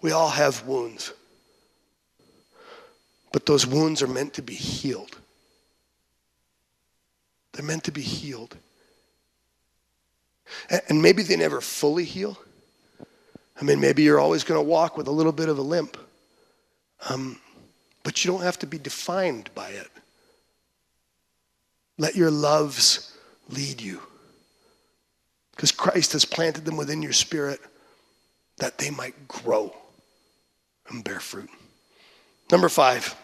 we 0.01 0.13
all 0.13 0.31
have 0.31 0.67
wounds. 0.67 1.13
But 3.33 3.47
those 3.47 3.67
wounds 3.67 4.03
are 4.03 4.07
meant 4.07 4.35
to 4.35 4.43
be 4.43 4.55
healed. 4.55 5.17
They're 7.53 7.65
meant 7.65 7.85
to 7.85 7.93
be 7.93 8.03
healed. 8.03 8.57
And 10.89 11.03
maybe 11.03 11.23
they 11.23 11.37
never 11.37 11.61
fully 11.61 12.05
heal. 12.05 12.39
I 13.61 13.65
mean, 13.65 13.81
maybe 13.81 14.03
you're 14.03 14.21
always 14.21 14.45
going 14.45 14.59
to 14.59 14.69
walk 14.69 14.97
with 14.97 15.07
a 15.07 15.13
little 15.13 15.33
bit 15.33 15.49
of 15.49 15.59
a 15.59 15.63
limp. 15.63 15.97
Um, 17.09 17.41
but 18.03 18.25
you 18.25 18.31
don't 18.31 18.43
have 18.43 18.59
to 18.61 18.67
be 18.67 18.79
defined 18.79 19.51
by 19.55 19.71
it. 19.71 19.89
Let 21.99 22.17
your 22.17 22.31
loves 22.31 23.17
lead 23.49 23.81
you. 23.81 24.01
Because 25.53 25.71
Christ 25.71 26.13
has 26.13 26.25
planted 26.25 26.65
them 26.65 26.77
within 26.77 27.03
your 27.03 27.13
spirit 27.13 27.61
that 28.59 28.79
they 28.79 28.91
might 28.91 29.29
grow 29.29 29.75
and 30.89 31.03
bear 31.05 31.21
fruit. 31.21 31.51
Number 32.51 32.69
five, 32.69 33.15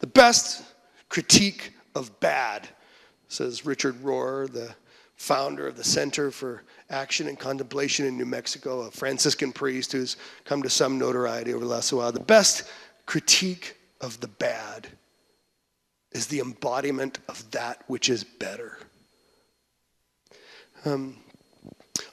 the 0.00 0.06
best 0.06 0.62
critique 1.08 1.72
of 1.94 2.18
bad, 2.20 2.68
says 3.28 3.64
Richard 3.64 3.96
Rohr, 4.02 4.50
the 4.50 4.74
founder 5.16 5.66
of 5.66 5.76
the 5.76 5.84
Center 5.84 6.30
for 6.30 6.62
Action 6.90 7.26
and 7.28 7.38
Contemplation 7.38 8.06
in 8.06 8.18
New 8.18 8.26
Mexico, 8.26 8.82
a 8.82 8.90
Franciscan 8.90 9.52
priest 9.52 9.92
who's 9.92 10.16
come 10.44 10.62
to 10.62 10.70
some 10.70 10.98
notoriety 10.98 11.54
over 11.54 11.64
the 11.64 11.70
last 11.70 11.92
while. 11.92 12.12
The 12.12 12.20
best 12.20 12.68
critique 13.06 13.76
of 14.00 14.20
the 14.20 14.28
bad 14.28 14.88
is 16.12 16.26
the 16.26 16.40
embodiment 16.40 17.18
of 17.28 17.50
that 17.52 17.82
which 17.86 18.08
is 18.08 18.24
better. 18.24 18.78
Um, 20.84 21.16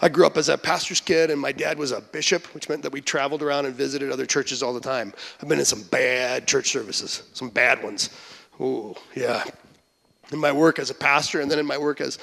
I 0.03 0.09
grew 0.09 0.25
up 0.25 0.35
as 0.35 0.49
a 0.49 0.57
pastor's 0.57 0.99
kid, 0.99 1.31
and 1.31 1.39
my 1.39 1.53
dad 1.53 1.77
was 1.77 1.93
a 1.93 2.01
bishop, 2.01 2.53
which 2.53 2.67
meant 2.67 2.81
that 2.81 2.91
we 2.91 2.99
traveled 2.99 3.41
around 3.41 3.67
and 3.67 3.73
visited 3.73 4.11
other 4.11 4.25
churches 4.25 4.61
all 4.61 4.73
the 4.73 4.81
time. 4.81 5.13
I've 5.41 5.47
been 5.47 5.59
in 5.59 5.65
some 5.65 5.83
bad 5.83 6.45
church 6.45 6.71
services, 6.71 7.23
some 7.31 7.49
bad 7.49 7.81
ones. 7.81 8.09
Oh, 8.59 8.97
yeah. 9.15 9.45
In 10.33 10.39
my 10.39 10.51
work 10.51 10.77
as 10.77 10.89
a 10.89 10.93
pastor, 10.93 11.39
and 11.39 11.49
then 11.49 11.57
in 11.57 11.65
my 11.65 11.77
work 11.77 12.01
as 12.01 12.19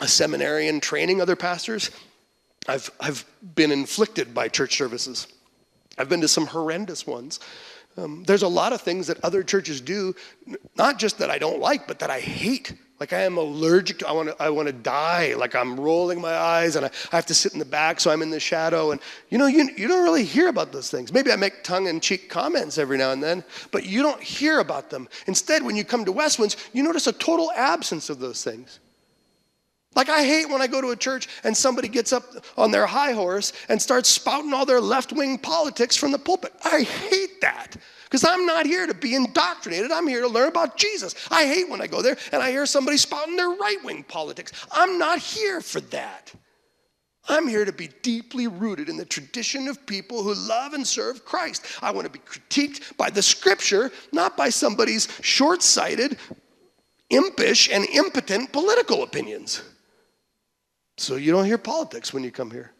a 0.00 0.08
seminarian 0.08 0.80
training 0.80 1.20
other 1.20 1.36
pastors, 1.36 1.92
I've, 2.66 2.90
I've 2.98 3.24
been 3.54 3.70
inflicted 3.70 4.34
by 4.34 4.48
church 4.48 4.76
services. 4.76 5.28
I've 5.98 6.08
been 6.08 6.22
to 6.22 6.28
some 6.28 6.48
horrendous 6.48 7.06
ones. 7.06 7.38
Um, 7.96 8.24
there's 8.24 8.42
a 8.42 8.48
lot 8.48 8.72
of 8.72 8.80
things 8.80 9.06
that 9.06 9.22
other 9.22 9.44
churches 9.44 9.80
do, 9.80 10.16
not 10.76 10.98
just 10.98 11.18
that 11.18 11.30
I 11.30 11.38
don't 11.38 11.60
like, 11.60 11.86
but 11.86 12.00
that 12.00 12.10
I 12.10 12.18
hate. 12.18 12.74
Like 12.98 13.12
I 13.12 13.22
am 13.22 13.36
allergic 13.36 13.98
to, 13.98 14.08
I 14.08 14.12
want 14.12 14.28
to, 14.28 14.42
I 14.42 14.48
want 14.48 14.68
to 14.68 14.72
die. 14.72 15.34
Like 15.34 15.54
I'm 15.54 15.78
rolling 15.78 16.20
my 16.20 16.34
eyes 16.34 16.76
and 16.76 16.86
I, 16.86 16.90
I 17.12 17.16
have 17.16 17.26
to 17.26 17.34
sit 17.34 17.52
in 17.52 17.58
the 17.58 17.66
back 17.66 18.00
so 18.00 18.10
I'm 18.10 18.22
in 18.22 18.30
the 18.30 18.40
shadow. 18.40 18.90
And 18.90 19.00
you 19.28 19.36
know, 19.36 19.46
you, 19.46 19.68
you 19.76 19.86
don't 19.86 20.02
really 20.02 20.24
hear 20.24 20.48
about 20.48 20.72
those 20.72 20.90
things. 20.90 21.12
Maybe 21.12 21.30
I 21.30 21.36
make 21.36 21.62
tongue 21.62 21.88
in 21.88 22.00
cheek 22.00 22.30
comments 22.30 22.78
every 22.78 22.96
now 22.96 23.12
and 23.12 23.22
then, 23.22 23.44
but 23.70 23.84
you 23.84 24.02
don't 24.02 24.22
hear 24.22 24.60
about 24.60 24.88
them. 24.88 25.08
Instead, 25.26 25.62
when 25.62 25.76
you 25.76 25.84
come 25.84 26.06
to 26.06 26.12
Westwinds, 26.12 26.56
you 26.72 26.82
notice 26.82 27.06
a 27.06 27.12
total 27.12 27.52
absence 27.52 28.08
of 28.08 28.18
those 28.18 28.42
things. 28.42 28.80
Like 29.94 30.08
I 30.08 30.24
hate 30.24 30.48
when 30.48 30.62
I 30.62 30.66
go 30.66 30.80
to 30.80 30.90
a 30.90 30.96
church 30.96 31.28
and 31.44 31.56
somebody 31.56 31.88
gets 31.88 32.12
up 32.12 32.24
on 32.56 32.70
their 32.70 32.86
high 32.86 33.12
horse 33.12 33.52
and 33.68 33.80
starts 33.80 34.08
spouting 34.08 34.52
all 34.52 34.66
their 34.66 34.80
left 34.80 35.12
wing 35.12 35.38
politics 35.38 35.96
from 35.96 36.12
the 36.12 36.18
pulpit. 36.18 36.52
I 36.64 36.82
hate 36.82 37.40
that. 37.40 37.76
Because 38.06 38.24
I'm 38.24 38.46
not 38.46 38.66
here 38.66 38.86
to 38.86 38.94
be 38.94 39.16
indoctrinated. 39.16 39.90
I'm 39.90 40.06
here 40.06 40.20
to 40.20 40.28
learn 40.28 40.48
about 40.48 40.76
Jesus. 40.76 41.14
I 41.28 41.44
hate 41.44 41.68
when 41.68 41.80
I 41.80 41.88
go 41.88 42.02
there 42.02 42.16
and 42.30 42.40
I 42.40 42.52
hear 42.52 42.64
somebody 42.64 42.96
spouting 42.98 43.34
their 43.34 43.50
right 43.50 43.82
wing 43.82 44.04
politics. 44.04 44.52
I'm 44.70 44.96
not 44.96 45.18
here 45.18 45.60
for 45.60 45.80
that. 45.80 46.32
I'm 47.28 47.48
here 47.48 47.64
to 47.64 47.72
be 47.72 47.90
deeply 48.02 48.46
rooted 48.46 48.88
in 48.88 48.96
the 48.96 49.04
tradition 49.04 49.66
of 49.66 49.84
people 49.86 50.22
who 50.22 50.34
love 50.34 50.74
and 50.74 50.86
serve 50.86 51.24
Christ. 51.24 51.66
I 51.82 51.90
want 51.90 52.06
to 52.06 52.12
be 52.12 52.20
critiqued 52.20 52.96
by 52.96 53.10
the 53.10 53.22
scripture, 53.22 53.90
not 54.12 54.36
by 54.36 54.50
somebody's 54.50 55.08
short 55.22 55.64
sighted, 55.64 56.18
impish, 57.10 57.68
and 57.70 57.84
impotent 57.86 58.52
political 58.52 59.02
opinions. 59.02 59.62
So 60.96 61.16
you 61.16 61.32
don't 61.32 61.44
hear 61.44 61.58
politics 61.58 62.14
when 62.14 62.22
you 62.22 62.30
come 62.30 62.52
here. 62.52 62.72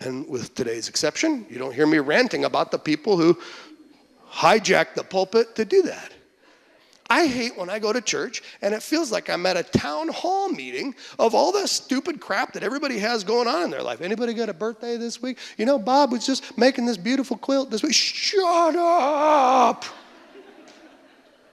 And 0.00 0.28
with 0.28 0.54
today's 0.54 0.88
exception, 0.88 1.46
you 1.48 1.58
don't 1.58 1.74
hear 1.74 1.86
me 1.86 1.98
ranting 1.98 2.46
about 2.46 2.70
the 2.70 2.78
people 2.78 3.16
who 3.16 3.38
hijack 4.30 4.94
the 4.94 5.04
pulpit 5.04 5.54
to 5.56 5.64
do 5.64 5.82
that. 5.82 6.12
I 7.10 7.26
hate 7.26 7.58
when 7.58 7.68
I 7.68 7.80
go 7.80 7.92
to 7.92 8.00
church 8.00 8.40
and 8.62 8.72
it 8.72 8.84
feels 8.84 9.10
like 9.10 9.28
I'm 9.28 9.44
at 9.44 9.56
a 9.56 9.64
town 9.64 10.08
hall 10.08 10.48
meeting 10.48 10.94
of 11.18 11.34
all 11.34 11.50
the 11.50 11.66
stupid 11.66 12.20
crap 12.20 12.52
that 12.52 12.62
everybody 12.62 12.98
has 12.98 13.24
going 13.24 13.48
on 13.48 13.64
in 13.64 13.70
their 13.70 13.82
life. 13.82 14.00
Anybody 14.00 14.32
got 14.32 14.48
a 14.48 14.54
birthday 14.54 14.96
this 14.96 15.20
week? 15.20 15.38
You 15.58 15.66
know, 15.66 15.76
Bob 15.76 16.12
was 16.12 16.24
just 16.24 16.56
making 16.56 16.86
this 16.86 16.96
beautiful 16.96 17.36
quilt 17.36 17.68
this 17.68 17.82
week. 17.82 17.94
Shut 17.94 18.76
up! 18.76 19.84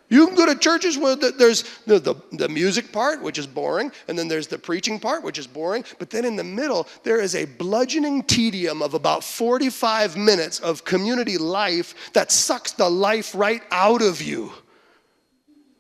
You 0.10 0.26
can 0.28 0.36
go 0.36 0.46
to 0.46 0.58
churches 0.58 0.98
where 0.98 1.18
there's 1.18 1.64
the, 1.86 2.00
the, 2.00 2.16
the, 2.32 2.48
music 2.48 2.94
part, 2.94 3.22
which 3.22 3.38
is 3.38 3.46
boring, 3.46 3.92
and 4.08 4.18
then 4.18 4.30
there's 4.30 4.48
the 4.48 4.58
preaching 4.58 5.02
part, 5.02 5.22
which 5.22 5.38
is 5.38 5.48
boring. 5.48 5.84
But 6.00 6.10
then 6.10 6.24
in 6.24 6.38
the 6.38 6.46
middle, 6.46 6.88
there 7.04 7.20
is 7.20 7.36
a 7.36 7.44
bludgeoning 7.44 8.24
tedium 8.24 8.82
of 8.82 8.94
about 8.94 9.22
45 9.22 10.16
minutes 10.16 10.62
of 10.62 10.86
community 10.86 11.38
life 11.38 11.94
that 12.14 12.32
sucks 12.32 12.72
the 12.72 12.90
life 12.90 13.36
right 13.36 13.62
out 13.70 14.02
of 14.02 14.22
you. 14.22 14.54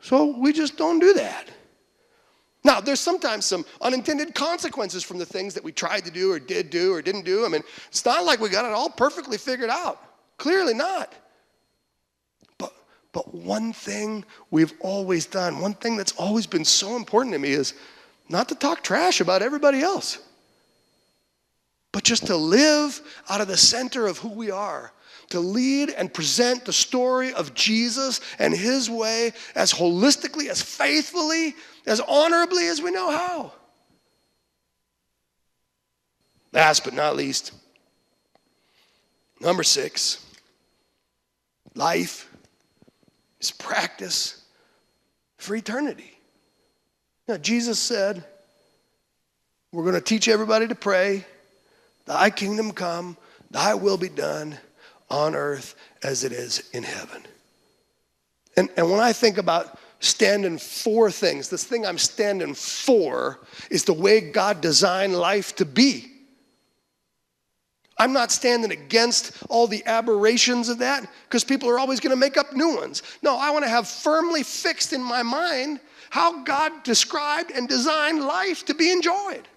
So 0.01 0.37
we 0.37 0.51
just 0.51 0.75
don't 0.77 0.99
do 0.99 1.13
that. 1.13 1.47
Now, 2.65 2.81
there's 2.81 2.99
sometimes 2.99 3.45
some 3.45 3.65
unintended 3.79 4.35
consequences 4.35 5.03
from 5.03 5.19
the 5.19 5.25
things 5.25 5.53
that 5.53 5.63
we 5.63 5.71
tried 5.71 6.03
to 6.03 6.11
do 6.11 6.33
or 6.33 6.39
did 6.39 6.69
do 6.69 6.93
or 6.93 7.01
didn't 7.01 7.23
do. 7.23 7.45
I 7.45 7.47
mean, 7.47 7.63
it's 7.87 8.03
not 8.03 8.25
like 8.25 8.41
we 8.41 8.49
got 8.49 8.65
it 8.65 8.73
all 8.73 8.89
perfectly 8.89 9.37
figured 9.37 9.69
out. 9.69 10.01
Clearly 10.37 10.73
not. 10.73 11.13
But 13.17 13.33
one 13.33 13.73
thing 13.73 14.23
we've 14.51 14.73
always 14.79 15.25
done, 15.25 15.59
one 15.59 15.73
thing 15.73 15.97
that's 15.97 16.11
always 16.11 16.45
been 16.45 16.63
so 16.63 16.95
important 16.95 17.33
to 17.33 17.39
me 17.39 17.49
is 17.49 17.73
not 18.29 18.47
to 18.49 18.53
talk 18.53 18.83
trash 18.83 19.21
about 19.21 19.41
everybody 19.41 19.81
else, 19.81 20.19
but 21.91 22.03
just 22.03 22.27
to 22.27 22.37
live 22.37 23.01
out 23.27 23.41
of 23.41 23.47
the 23.47 23.57
center 23.57 24.05
of 24.05 24.19
who 24.19 24.29
we 24.29 24.51
are, 24.51 24.93
to 25.29 25.39
lead 25.39 25.89
and 25.89 26.13
present 26.13 26.63
the 26.63 26.71
story 26.71 27.33
of 27.33 27.55
Jesus 27.55 28.21
and 28.37 28.53
his 28.53 28.87
way 28.87 29.33
as 29.55 29.73
holistically, 29.73 30.47
as 30.49 30.61
faithfully, 30.61 31.55
as 31.87 31.99
honorably 32.01 32.67
as 32.67 32.83
we 32.83 32.91
know 32.91 33.09
how. 33.09 33.51
Last 36.53 36.83
but 36.83 36.93
not 36.93 37.15
least, 37.15 37.51
Number 39.39 39.63
six, 39.63 40.23
life 41.73 42.26
is 43.39 43.51
practice 43.51 44.43
for 45.37 45.55
eternity. 45.55 46.17
Now, 47.27 47.37
Jesus 47.37 47.79
said, 47.79 48.23
We're 49.71 49.83
going 49.83 49.95
to 49.95 50.01
teach 50.01 50.27
everybody 50.27 50.67
to 50.67 50.75
pray, 50.75 51.25
Thy 52.05 52.29
kingdom 52.29 52.71
come, 52.71 53.17
Thy 53.51 53.73
will 53.73 53.97
be 53.97 54.09
done 54.09 54.57
on 55.09 55.35
earth 55.35 55.75
as 56.03 56.23
it 56.23 56.31
is 56.31 56.69
in 56.73 56.83
heaven. 56.83 57.23
And, 58.55 58.69
and 58.75 58.89
when 58.89 58.99
I 58.99 59.13
think 59.13 59.37
about 59.37 59.77
standing 59.99 60.57
for 60.57 61.09
things, 61.11 61.49
this 61.49 61.63
thing 61.63 61.85
I'm 61.85 61.97
standing 61.97 62.53
for 62.53 63.39
is 63.69 63.83
the 63.83 63.93
way 63.93 64.19
God 64.31 64.61
designed 64.61 65.13
life 65.13 65.55
to 65.57 65.65
be. 65.65 66.11
I'm 67.99 68.13
not 68.13 68.31
standing 68.31 68.71
against 68.71 69.31
all 69.49 69.67
the 69.67 69.83
aberrations 69.85 70.69
of 70.69 70.77
that 70.79 71.09
because 71.23 71.43
people 71.43 71.69
are 71.69 71.79
always 71.79 71.99
going 71.99 72.11
to 72.11 72.19
make 72.19 72.37
up 72.37 72.53
new 72.53 72.75
ones. 72.75 73.01
No, 73.23 73.37
I 73.37 73.49
want 73.49 73.65
to 73.65 73.69
have 73.69 73.87
firmly 73.87 74.43
fixed 74.43 74.93
in 74.93 75.01
my 75.01 75.23
mind 75.23 75.79
how 76.09 76.43
God 76.43 76.83
described 76.83 77.51
and 77.51 77.67
designed 77.67 78.21
life 78.21 78.65
to 78.65 78.73
be 78.73 78.91
enjoyed. 78.91 79.47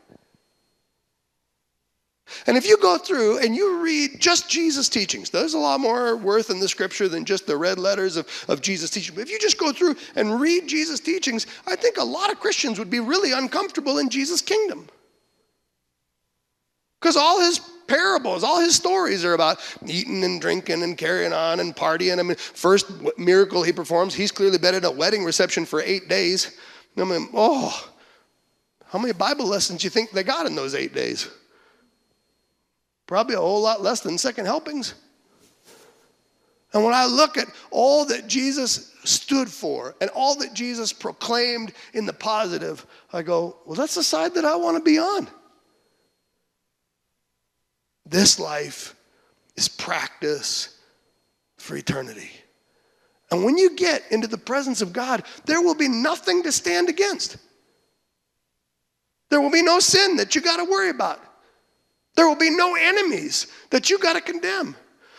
And 2.46 2.56
if 2.56 2.66
you 2.66 2.76
go 2.78 2.96
through 2.96 3.38
and 3.38 3.54
you 3.56 3.82
read 3.82 4.20
just 4.20 4.48
Jesus' 4.48 4.88
teachings, 4.88 5.30
there's 5.30 5.54
a 5.54 5.58
lot 5.58 5.80
more 5.80 6.16
worth 6.16 6.50
in 6.50 6.60
the 6.60 6.68
scripture 6.68 7.08
than 7.08 7.24
just 7.24 7.46
the 7.46 7.56
red 7.56 7.78
letters 7.78 8.16
of, 8.16 8.28
of 8.48 8.62
Jesus' 8.62 8.90
teaching. 8.90 9.14
But 9.14 9.22
if 9.22 9.30
you 9.30 9.38
just 9.38 9.58
go 9.58 9.72
through 9.72 9.96
and 10.14 10.40
read 10.40 10.68
Jesus' 10.68 11.00
teachings, 11.00 11.46
I 11.66 11.76
think 11.76 11.96
a 11.96 12.04
lot 12.04 12.30
of 12.30 12.40
Christians 12.40 12.78
would 12.78 12.90
be 12.90 13.00
really 13.00 13.32
uncomfortable 13.32 13.98
in 13.98 14.08
Jesus' 14.08 14.42
kingdom. 14.42 14.88
Because 17.00 17.16
all 17.16 17.40
his 17.40 17.60
parables, 17.86 18.44
all 18.44 18.60
his 18.60 18.74
stories 18.74 19.24
are 19.24 19.34
about 19.34 19.58
eating 19.86 20.22
and 20.22 20.40
drinking 20.40 20.82
and 20.82 20.96
carrying 20.96 21.32
on 21.32 21.60
and 21.60 21.74
partying. 21.74 22.18
I 22.18 22.22
mean, 22.22 22.36
first 22.36 22.86
miracle 23.18 23.62
he 23.62 23.72
performs, 23.72 24.14
he's 24.14 24.30
clearly 24.30 24.58
been 24.58 24.74
at 24.74 24.84
a 24.84 24.90
wedding 24.90 25.24
reception 25.24 25.64
for 25.64 25.80
eight 25.80 26.08
days. 26.08 26.56
I 26.96 27.04
mean, 27.04 27.28
oh, 27.34 27.90
how 28.86 28.98
many 28.98 29.12
Bible 29.12 29.46
lessons 29.46 29.80
do 29.80 29.86
you 29.86 29.90
think 29.90 30.10
they 30.10 30.22
got 30.22 30.46
in 30.46 30.54
those 30.54 30.74
eight 30.74 30.94
days? 30.94 31.28
Probably 33.06 33.34
a 33.34 33.40
whole 33.40 33.62
lot 33.62 33.82
less 33.82 34.00
than 34.00 34.18
second 34.18 34.46
helpings. 34.46 34.94
And 36.72 36.84
when 36.84 36.94
I 36.94 37.06
look 37.06 37.36
at 37.36 37.48
all 37.70 38.04
that 38.06 38.28
Jesus 38.28 38.94
stood 39.02 39.48
for 39.48 39.96
and 40.00 40.10
all 40.10 40.36
that 40.36 40.54
Jesus 40.54 40.92
proclaimed 40.92 41.72
in 41.94 42.06
the 42.06 42.12
positive, 42.12 42.86
I 43.12 43.22
go, 43.22 43.56
well, 43.66 43.74
that's 43.74 43.96
the 43.96 44.04
side 44.04 44.34
that 44.34 44.44
I 44.44 44.54
want 44.54 44.76
to 44.76 44.82
be 44.82 44.98
on. 44.98 45.26
This 48.10 48.40
life 48.40 48.96
is 49.56 49.68
practice 49.68 50.76
for 51.58 51.76
eternity. 51.76 52.30
And 53.30 53.44
when 53.44 53.56
you 53.56 53.76
get 53.76 54.02
into 54.10 54.26
the 54.26 54.36
presence 54.36 54.82
of 54.82 54.92
God, 54.92 55.22
there 55.44 55.62
will 55.62 55.76
be 55.76 55.88
nothing 55.88 56.42
to 56.42 56.50
stand 56.50 56.88
against. 56.88 57.36
There 59.28 59.40
will 59.40 59.52
be 59.52 59.62
no 59.62 59.78
sin 59.78 60.16
that 60.16 60.34
you 60.34 60.40
got 60.40 60.56
to 60.56 60.64
worry 60.64 60.90
about. 60.90 61.20
There 62.16 62.28
will 62.28 62.36
be 62.36 62.50
no 62.50 62.74
enemies 62.74 63.46
that 63.70 63.88
you 63.88 63.98
got 64.00 64.14
to 64.14 64.20
condemn. 64.20 64.74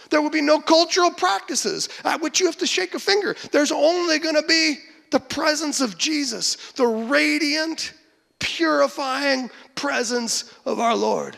There 0.10 0.22
will 0.22 0.30
be 0.30 0.42
no 0.42 0.60
cultural 0.60 1.12
practices 1.12 1.88
at 2.04 2.22
which 2.22 2.42
you 2.42 2.46
have 2.48 2.58
to 2.58 2.68
shake 2.68 2.94
a 2.94 3.00
finger. 3.00 3.38
There's 3.54 3.72
only 3.72 4.20
going 4.20 4.36
to 4.36 4.46
be 4.46 4.76
the 5.12 5.22
presence 5.22 5.80
of 5.80 5.98
Jesus, 5.98 6.74
the 6.74 6.86
radiant, 6.86 7.94
purifying 8.40 9.50
presence 9.76 10.54
of 10.66 10.82
our 10.82 10.96
Lord. 10.96 11.38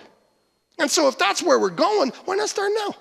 And 0.80 0.90
so, 0.90 1.08
if 1.08 1.18
that's 1.18 1.44
where 1.44 1.60
we're 1.60 1.70
going, 1.70 2.12
why 2.26 2.36
not 2.36 2.50
start 2.50 2.72
now? 2.76 2.96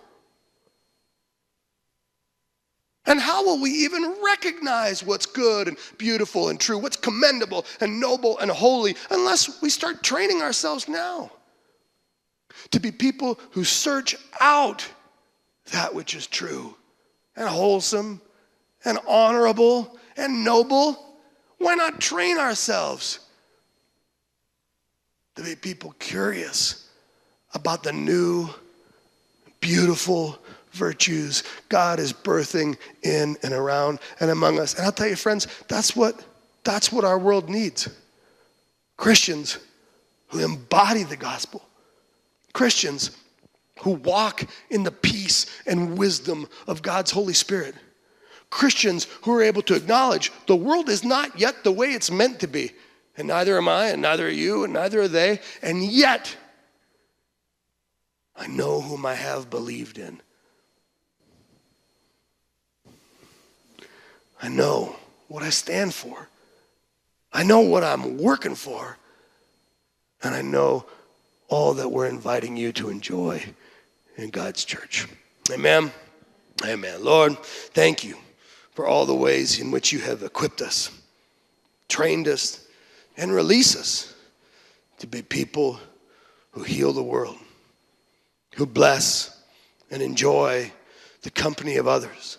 And 3.07 3.21
how 3.21 3.45
will 3.45 3.61
we 3.61 3.71
even 3.71 4.17
recognize 4.25 5.03
what's 5.03 5.27
good 5.27 5.69
and 5.69 5.77
beautiful 5.99 6.51
and 6.51 6.61
true, 6.61 6.79
what's 6.79 6.97
commendable 6.97 7.67
and 7.81 7.99
noble 7.99 8.39
and 8.39 8.51
holy, 8.51 8.95
unless 9.11 9.61
we 9.61 9.71
start 9.71 10.03
training 10.03 10.41
ourselves 10.41 10.89
now? 10.89 11.31
to 12.71 12.81
be 12.81 12.91
people 12.91 13.39
who 13.51 13.65
search 13.65 14.17
out 14.41 14.87
that 15.73 15.95
which 15.95 16.15
is 16.15 16.27
true 16.27 16.77
and 17.37 17.49
wholesome 17.49 18.21
and 18.85 18.99
honorable 19.07 19.99
and 20.17 20.45
noble. 20.45 21.17
Why 21.59 21.75
not 21.75 22.01
train 22.01 22.39
ourselves 22.39 23.21
to 25.37 25.43
be 25.43 25.55
people 25.55 25.95
curious 25.99 26.82
about 27.55 27.83
the 27.83 27.93
new, 27.93 28.49
beautiful 29.61 30.39
virtues 30.73 31.43
God 31.69 32.01
is 32.01 32.13
birthing 32.13 32.77
in 33.03 33.37
and 33.43 33.53
around 33.53 34.01
and 34.21 34.31
among 34.31 34.59
us? 34.59 34.75
And 34.75 34.85
I'll 34.85 34.93
tell 34.93 35.09
you, 35.09 35.17
friends, 35.17 35.47
that's 35.69 35.95
what, 35.95 36.25
that's 36.65 36.93
what 36.93 37.05
our 37.05 37.19
world 37.19 37.49
needs 37.49 37.89
Christians 38.97 39.59
who 40.29 40.45
embody 40.45 41.03
the 41.03 41.17
gospel 41.17 41.63
Christians 42.53 43.17
who 43.81 43.93
walk 43.93 44.45
in 44.71 44.83
the 44.83 44.91
peace 44.91 45.47
and 45.67 45.99
wisdom 45.99 46.47
of 46.67 46.83
God's 46.83 47.11
Holy 47.11 47.33
Spirit. 47.33 47.75
Christians 48.51 49.07
who 49.23 49.33
are 49.33 49.43
able 49.43 49.63
to 49.63 49.75
acknowledge 49.75 50.31
the 50.47 50.57
world 50.57 50.89
is 50.89 51.05
not 51.05 51.39
yet 51.39 51.65
the 51.65 51.73
way 51.73 51.89
it's 51.89 52.11
meant 52.11 52.41
to 52.41 52.47
be. 52.47 52.73
And 53.17 53.29
neither 53.29 53.57
am 53.57 53.69
I, 53.69 53.89
and 53.89 54.03
neither 54.03 54.27
are 54.27 54.31
you, 54.31 54.65
and 54.65 54.73
neither 54.73 55.01
are 55.03 55.09
they. 55.09 55.41
And 55.63 55.83
yet, 55.83 56.37
I 58.43 58.49
know 58.49 58.81
whom 58.81 59.07
I 59.07 59.15
have 59.15 59.51
believed 59.51 59.99
in. 59.99 60.21
I 64.43 64.49
know 64.49 64.97
what 65.29 65.45
I 65.45 65.51
stand 65.51 65.95
for. 65.95 66.29
I 67.33 67.45
know 67.45 67.61
what 67.61 67.85
I'm 67.85 68.19
working 68.19 68.57
for. 68.57 68.99
And 70.25 70.35
I 70.35 70.43
know 70.43 70.87
all 71.47 71.75
that 71.75 71.89
we're 71.89 72.09
inviting 72.09 72.57
you 72.57 72.73
to 72.73 72.91
enjoy 72.91 73.45
in 74.17 74.31
God's 74.31 74.65
church. 74.65 75.07
Amen. 75.53 75.93
Amen. 76.65 77.05
Lord, 77.05 77.39
thank 77.39 78.03
you 78.03 78.17
for 78.73 78.89
all 78.89 79.07
the 79.07 79.15
ways 79.15 79.61
in 79.61 79.71
which 79.71 79.93
you 79.93 80.01
have 80.01 80.25
equipped 80.25 80.63
us, 80.63 80.91
trained 81.89 82.27
us, 82.27 82.67
and 83.17 83.33
released 83.33 83.77
us 83.77 84.13
to 84.99 85.07
be 85.07 85.23
people 85.23 85.79
who 86.51 86.65
heal 86.65 86.93
the 86.93 87.03
world, 87.05 87.39
who 88.57 88.67
bless 88.67 89.43
and 89.91 90.03
enjoy 90.03 90.71
the 91.23 91.31
company 91.31 91.77
of 91.77 91.87
others, 91.87 92.39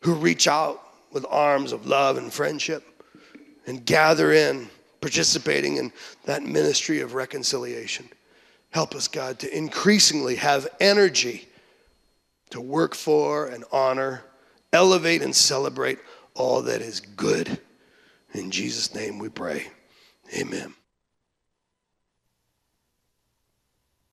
who 0.00 0.14
reach 0.14 0.46
out 0.46 0.82
with 1.12 1.24
arms 1.28 1.72
of 1.72 1.86
love 1.86 2.16
and 2.16 2.32
friendship 2.32 2.84
and 3.66 3.84
gather 3.84 4.32
in, 4.32 4.68
participating 5.00 5.76
in 5.76 5.92
that 6.24 6.42
ministry 6.42 7.00
of 7.00 7.14
reconciliation. 7.14 8.08
Help 8.70 8.94
us, 8.94 9.08
God, 9.08 9.38
to 9.40 9.56
increasingly 9.56 10.36
have 10.36 10.68
energy 10.80 11.48
to 12.50 12.60
work 12.60 12.94
for 12.94 13.46
and 13.46 13.64
honor, 13.72 14.22
elevate 14.72 15.22
and 15.22 15.34
celebrate 15.34 15.98
all 16.34 16.62
that 16.62 16.80
is 16.80 17.00
good. 17.00 17.58
In 18.34 18.50
Jesus' 18.50 18.94
name 18.94 19.18
we 19.18 19.28
pray. 19.28 19.66
Amen. 20.34 20.74